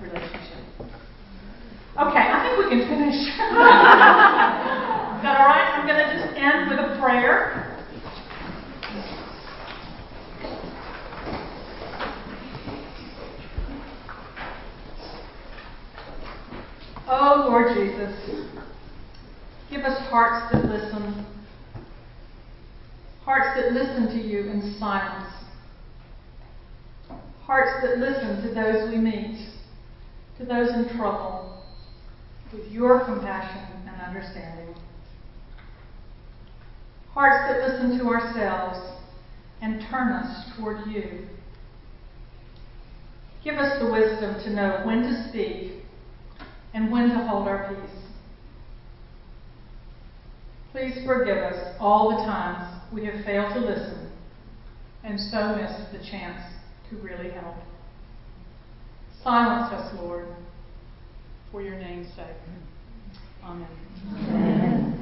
[0.00, 1.01] relationship.
[1.94, 3.14] Okay, I think we can finish.
[3.20, 5.74] is that all right?
[5.76, 7.68] I'm going to just end with a prayer.
[17.06, 18.14] Oh, Lord Jesus,
[19.70, 21.26] give us hearts that listen,
[23.22, 25.30] hearts that listen to you in silence,
[27.42, 29.46] hearts that listen to those we meet,
[30.38, 31.41] to those in trouble,
[32.52, 34.74] with your compassion and understanding.
[37.12, 38.78] Hearts that listen to ourselves
[39.60, 41.26] and turn us toward you.
[43.44, 45.82] Give us the wisdom to know when to speak
[46.74, 48.02] and when to hold our peace.
[50.72, 54.10] Please forgive us all the times we have failed to listen
[55.04, 56.40] and so missed the chance
[56.88, 57.56] to really help.
[59.22, 60.26] Silence us, Lord,
[61.52, 62.24] for your name's sake.
[63.44, 63.68] Amen.
[64.16, 64.98] Amen.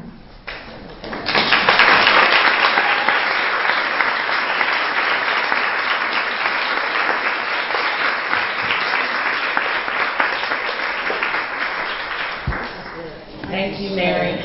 [13.46, 14.40] Thank you, Mary.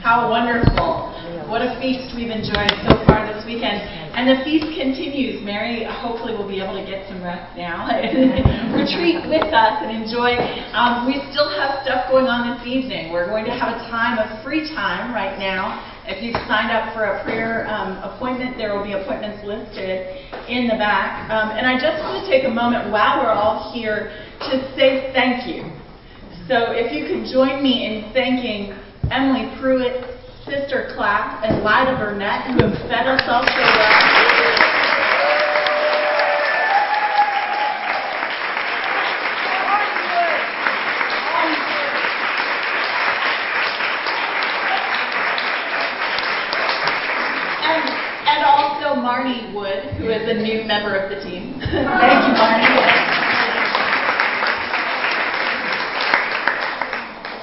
[0.00, 1.10] How wonderful.
[1.48, 3.99] What a feast we've enjoyed so far this weekend.
[4.10, 5.38] And the feast continues.
[5.46, 9.94] Mary hopefully will be able to get some rest now and retreat with us and
[9.94, 10.34] enjoy.
[10.74, 13.14] Um, we still have stuff going on this evening.
[13.14, 15.78] We're going to have a time of free time right now.
[16.10, 20.66] If you've signed up for a prayer um, appointment, there will be appointments listed in
[20.66, 21.30] the back.
[21.30, 24.10] Um, and I just want to take a moment while we're all here
[24.50, 25.70] to say thank you.
[26.50, 28.74] So if you could join me in thanking
[29.06, 34.20] Emily Pruitt, Sister Clapp, and Lida Burnett, who have fed us all so well.
[47.62, 47.84] And,
[48.26, 51.60] and also Marnie Wood, who is a new member of the team.
[51.60, 53.20] Thank you, Marnie.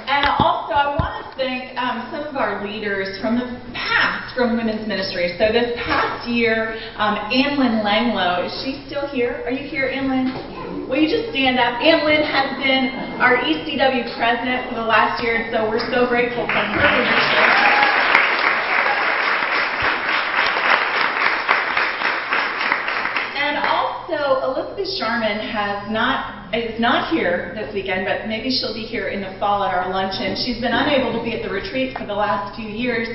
[0.09, 1.27] And also, I want to
[2.11, 5.35] some of our leaders from the past from women's ministry.
[5.37, 9.43] So this past year, um, Ann Lynn Langlow, is she still here?
[9.45, 10.87] Are you here, Ann Lynn?
[10.87, 11.81] Will you just stand up?
[11.81, 16.07] Ann Lynn has been our ECW president for the last year, and so we're so
[16.07, 17.76] grateful for her leadership.
[25.01, 28.87] And also, Elizabeth Charmin has not is not here this weekend, but maybe she'll be
[28.87, 30.35] here in the fall at our luncheon.
[30.45, 33.07] She's been unable to be at the retreat for the last few years.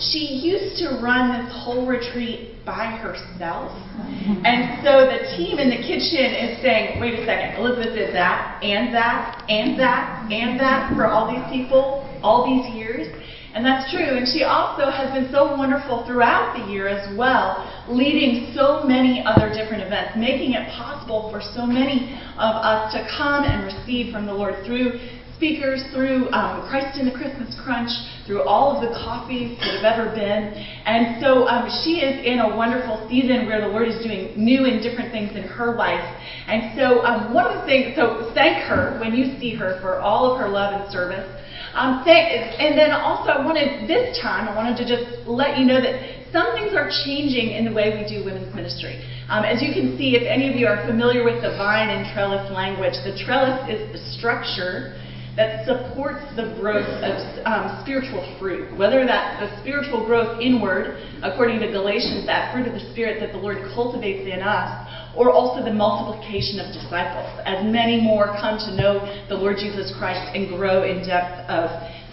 [0.00, 3.70] She used to run this whole retreat by herself.
[3.94, 4.42] Mm-hmm.
[4.44, 8.58] And so the team in the kitchen is saying, wait a second, Elizabeth did that,
[8.62, 13.06] and that, and that, and that for all these people, all these years.
[13.54, 14.16] And that's true.
[14.16, 19.22] And she also has been so wonderful throughout the year as well, leading so many
[19.24, 24.12] other different events, making it possible for so many of us to come and receive
[24.12, 24.98] from the Lord through
[25.36, 27.90] speakers, through um, Christ in the Christmas Crunch,
[28.26, 30.54] through all of the coffees that have ever been.
[30.86, 34.64] And so um, she is in a wonderful season where the Lord is doing new
[34.64, 36.00] and different things in her life.
[36.46, 39.98] And so um, one of the things, so thank her when you see her for
[39.98, 41.26] all of her love and service.
[41.74, 45.80] Um, and then also, I wanted this time, I wanted to just let you know
[45.80, 45.96] that
[46.32, 49.00] some things are changing in the way we do women's ministry.
[49.28, 52.04] Um, as you can see, if any of you are familiar with the vine and
[52.12, 54.96] trellis language, the trellis is the structure
[55.36, 57.16] that supports the growth of
[57.48, 62.74] um, spiritual fruit, whether that's the spiritual growth inward, according to Galatians, that fruit of
[62.74, 64.68] the Spirit that the Lord cultivates in us,
[65.16, 69.92] or also the multiplication of disciples, as many more come to know the Lord Jesus
[69.98, 71.68] Christ and grow in depth of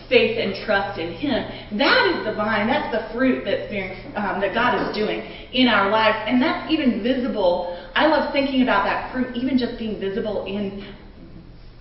[0.10, 1.78] faith and trust in Him.
[1.78, 2.68] That is the vine.
[2.68, 5.22] That's the fruit that's being um, that God is doing
[5.54, 7.78] in our lives, and that's even visible.
[7.96, 10.96] I love thinking about that fruit, even just being visible in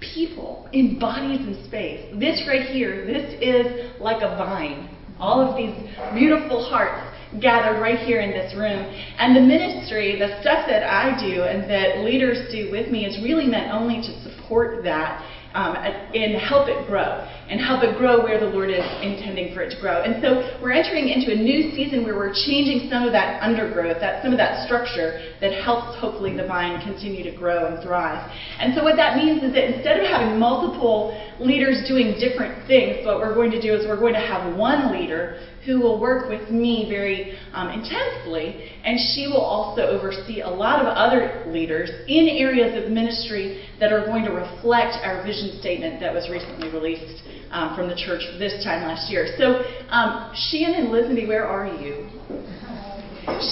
[0.01, 2.15] people, in bodies in space.
[2.21, 4.95] This right here, this is like a vine.
[5.19, 5.75] All of these
[6.15, 8.85] beautiful hearts gathered right here in this room.
[9.19, 13.23] And the ministry, the stuff that I do and that leaders do with me, is
[13.23, 15.23] really meant only to support that
[15.55, 19.71] and help it grow and help it grow where the Lord is intending for it
[19.73, 20.03] to grow.
[20.03, 23.97] And so we're entering into a new season where we're changing some of that undergrowth,
[24.01, 28.21] that some of that structure that helps hopefully the vine continue to grow and thrive.
[28.61, 33.07] And so what that means is that instead of having multiple leaders doing different things,
[33.07, 36.31] what we're going to do is we're going to have one leader who will work
[36.31, 41.91] with me very um, intensely, and she will also oversee a lot of other leaders
[42.09, 46.69] in areas of ministry that are going to reflect our vision statement that was recently
[46.71, 49.35] released um, from the church this time last year.
[49.39, 52.11] So, um, Shannon Lisby, where are you?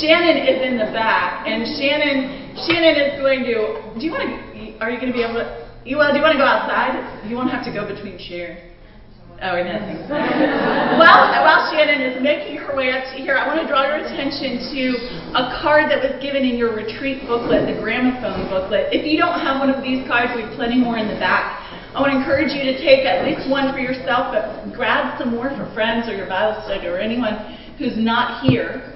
[0.00, 3.92] Shannon is in the back, and Shannon Shannon is going to.
[3.92, 4.80] Do you want to?
[4.80, 5.68] Are you going to be able to?
[5.84, 6.96] You, well, do you want to go outside?
[7.28, 8.58] You won't have to go between chairs.
[9.36, 9.52] Oh,
[10.96, 14.00] while, while Shannon is making her way up to here, I want to draw your
[14.00, 14.82] attention to
[15.36, 18.96] a card that was given in your retreat booklet, the gramophone booklet.
[18.96, 21.65] If you don't have one of these cards, we have plenty more in the back.
[21.94, 25.50] I to encourage you to take at least one for yourself, but grab some more
[25.50, 27.36] for friends or your Bible study or anyone
[27.78, 28.92] who's not here.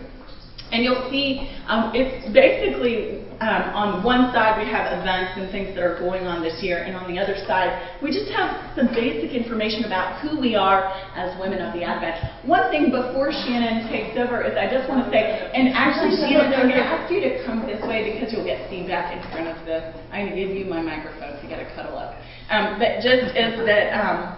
[0.73, 5.73] And you'll see um, it's basically um, on one side we have events and things
[5.75, 7.73] that are going on this year, and on the other side
[8.05, 12.21] we just have some basic information about who we are as women of the Advent.
[12.47, 16.53] One thing before Shannon takes over is I just want to say, and actually Shannon,
[16.53, 19.49] I'm going to ask you to come this way because you'll get feedback in front
[19.49, 19.91] of the.
[20.13, 22.21] I'm going to give you my microphone so you got to cuddle up.
[22.51, 23.95] Um, but just is that.
[23.95, 24.37] Um,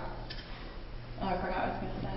[1.20, 2.12] oh, I forgot what I was going to say.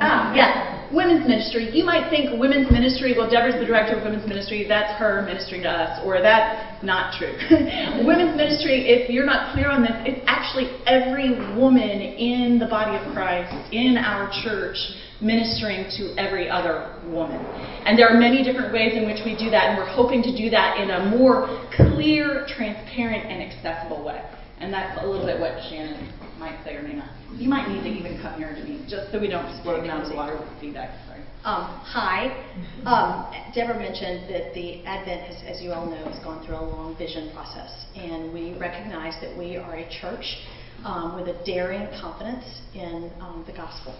[0.00, 1.70] Ah, yeah, women's ministry.
[1.74, 5.60] You might think women's ministry, well, Deborah's the director of women's ministry, that's her ministry
[5.62, 7.34] to us, or that's not true.
[8.06, 12.94] women's ministry, if you're not clear on this, it's actually every woman in the body
[12.94, 14.78] of Christ, in our church,
[15.20, 17.42] ministering to every other woman.
[17.84, 20.30] And there are many different ways in which we do that, and we're hoping to
[20.30, 24.22] do that in a more clear, transparent, and accessible way.
[24.60, 27.10] And that's a little bit what Shannon might say or may not.
[27.34, 29.46] You might need to even come here to me, just so we don't
[29.90, 30.90] out of the water with feedback.
[31.06, 31.20] Sorry.
[31.44, 32.44] Um, hi.
[32.84, 36.66] Um, Deborah mentioned that the Advent, has, as you all know, has gone through a
[36.66, 40.42] long vision process, and we recognize that we are a church
[40.84, 42.44] um, with a daring confidence
[42.74, 43.94] in um, the gospel,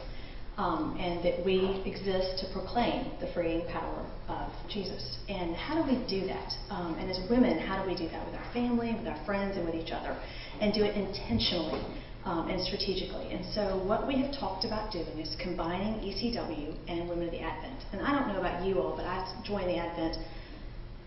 [0.59, 5.17] um, and that we exist to proclaim the freeing power of Jesus.
[5.29, 6.53] And how do we do that?
[6.69, 9.57] Um, and as women, how do we do that with our family, with our friends,
[9.57, 10.19] and with each other,
[10.61, 11.81] and do it intentionally?
[12.29, 13.33] um, and strategically.
[13.33, 17.41] And so, what we have talked about doing is combining ECW and Women of the
[17.41, 17.81] Advent.
[17.93, 20.17] And I don't know about you all, but I joined the Advent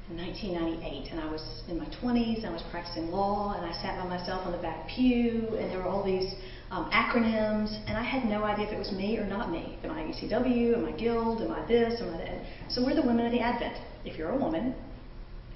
[0.10, 3.72] in 1998, and I was in my 20s, and I was practicing law, and I
[3.82, 6.34] sat by myself on the back pew, and there were all these
[6.72, 9.78] um, acronyms, and I had no idea if it was me or not me.
[9.84, 10.78] Am I ECW?
[10.78, 11.42] Am I Guild?
[11.42, 12.02] Am I this?
[12.02, 12.46] Am I that?
[12.70, 13.76] So we're the Women of the Advent.
[14.06, 14.74] If you're a woman,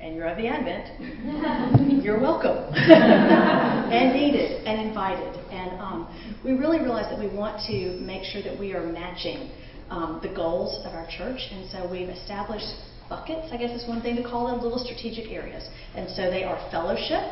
[0.01, 5.34] and you're of the Advent, you're welcome and needed and invited.
[5.49, 9.49] And um, we really realize that we want to make sure that we are matching
[9.89, 11.39] um, the goals of our church.
[11.49, 12.68] And so we've established
[13.07, 15.68] buckets, I guess is one thing to call them, little strategic areas.
[15.95, 17.24] And so they are fellowship,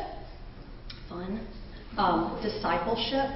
[1.08, 1.46] fun,
[1.98, 3.28] um, discipleship,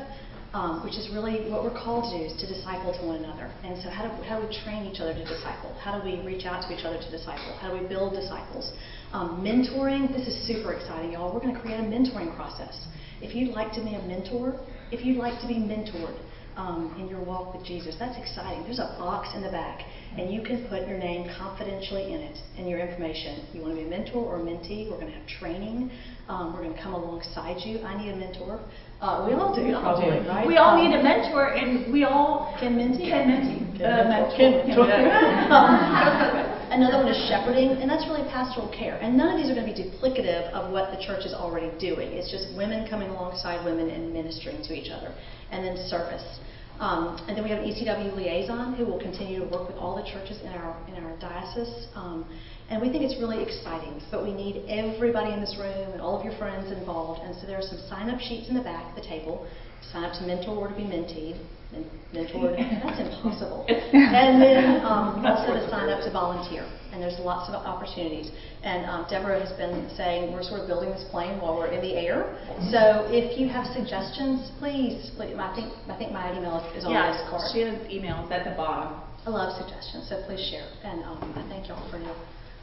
[0.55, 3.53] um, which is really what we're called to do, is to disciple to one another.
[3.65, 5.75] And so how do, how do we train each other to disciple?
[5.81, 7.53] How do we reach out to each other to disciple?
[7.61, 8.73] How do we build disciples?
[9.13, 11.33] Um, mentoring, this is super exciting, y'all.
[11.33, 12.87] We're going to create a mentoring process.
[13.21, 16.17] If you'd like to be a mentor, if you'd like to be mentored,
[16.59, 17.95] um, in your walk with Jesus.
[17.99, 18.65] That's exciting.
[18.65, 19.81] There's a box in the back,
[20.19, 23.47] and you can put your name confidentially in it and your information.
[23.55, 24.91] You want to be a mentor or a mentee?
[24.91, 25.91] We're going to have training.
[26.29, 27.81] Um, we're going to come alongside you.
[27.83, 28.61] I need a mentor.
[29.01, 30.29] Uh, we all do, we all probably, do.
[30.29, 30.47] right?
[30.47, 33.07] We all um, need a mentor, and we all can mentee.
[33.07, 33.79] Can mentee.
[33.79, 34.67] Uh, mentor.
[34.67, 34.91] mentor.
[35.55, 35.79] um,
[36.75, 38.99] another one is shepherding, and that's really pastoral care.
[38.99, 41.71] And none of these are going to be duplicative of what the church is already
[41.79, 42.11] doing.
[42.11, 45.15] It's just women coming alongside women and ministering to each other.
[45.55, 46.27] And then service.
[46.81, 49.95] Um, and then we have an ECW liaison who will continue to work with all
[49.95, 51.87] the churches in our in our diocese.
[51.95, 52.27] Um,
[52.71, 54.01] and we think it's really exciting.
[54.11, 57.25] But we need everybody in this room and all of your friends involved.
[57.25, 59.49] And so there are some sign-up sheets in the back of the table.
[59.93, 61.41] Sign up to mentor or to be menteed.
[62.13, 62.57] Mentored.
[62.85, 63.65] That's impossible.
[63.69, 66.69] and then um, also to sign up to volunteer.
[66.93, 68.33] And there's lots of opportunities.
[68.65, 71.81] And um, Deborah has been saying we're sort of building this plane while we're in
[71.81, 72.37] the air.
[72.69, 76.85] So if you have suggestions, please, please I think I think my email is, is
[76.85, 77.49] on yeah, this card.
[77.53, 79.01] Shannon's email is at the bottom.
[79.25, 80.69] I love suggestions, so please share.
[80.85, 82.17] And um, I thank y'all for your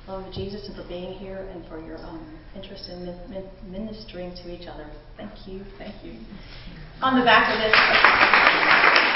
[0.08, 4.36] of Jesus and for being here and for your um, interest in min- min- ministering
[4.36, 4.90] to each other.
[5.18, 5.66] Thank you.
[5.78, 6.20] Thank you.
[7.02, 9.15] On the back of this.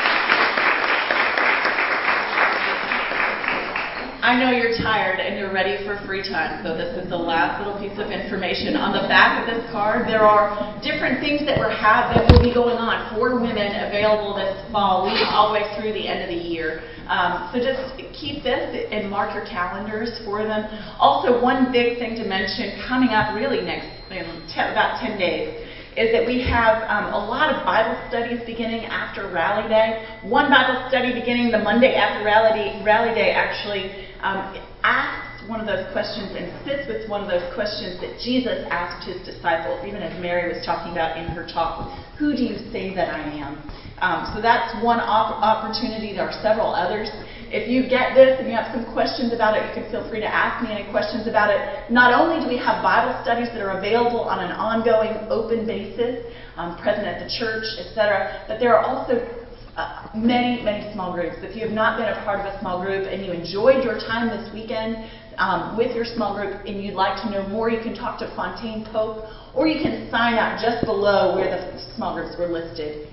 [4.20, 7.64] I know you're tired and you're ready for free time, so this is the last
[7.64, 8.76] little piece of information.
[8.76, 12.44] On the back of this card, there are different things that we're have that will
[12.44, 16.28] be going on for women available this fall, all the way through the end of
[16.28, 16.84] the year.
[17.08, 17.80] Um, so just
[18.12, 20.68] keep this and mark your calendars for them.
[21.00, 25.64] Also, one big thing to mention coming up really next in about 10 days
[25.96, 30.06] is that we have um, a lot of Bible studies beginning after Rally Day.
[30.24, 35.68] One Bible study beginning the Monday after Rally, Rally Day actually um, asks one of
[35.68, 40.04] those questions and fits with one of those questions that Jesus asked his disciples, even
[40.04, 41.90] as Mary was talking about in her talk.
[42.20, 43.58] Who do you say that I am?
[44.00, 46.14] Um, so that's one op- opportunity.
[46.16, 47.10] There are several others.
[47.52, 50.22] If you get this and you have some questions about it, you can feel free
[50.22, 51.90] to ask me any questions about it.
[51.92, 56.24] Not only do we have Bible studies that are available on an ongoing, open basis,
[56.56, 59.39] um, present at the church, etc., but there are also
[59.80, 61.38] uh, many, many small groups.
[61.42, 63.98] If you have not been a part of a small group and you enjoyed your
[63.98, 67.80] time this weekend um, with your small group and you'd like to know more, you
[67.82, 69.24] can talk to Fontaine Pope
[69.56, 73.08] or you can sign up just below where the small groups were listed.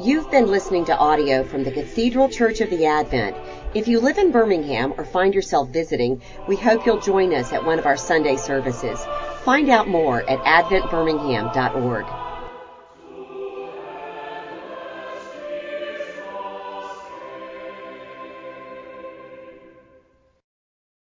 [0.00, 3.36] You've been listening to audio from the Cathedral Church of the Advent.
[3.74, 7.64] If you live in Birmingham or find yourself visiting, we hope you'll join us at
[7.64, 9.02] one of our Sunday services.
[9.44, 12.21] Find out more at adventbirmingham.org.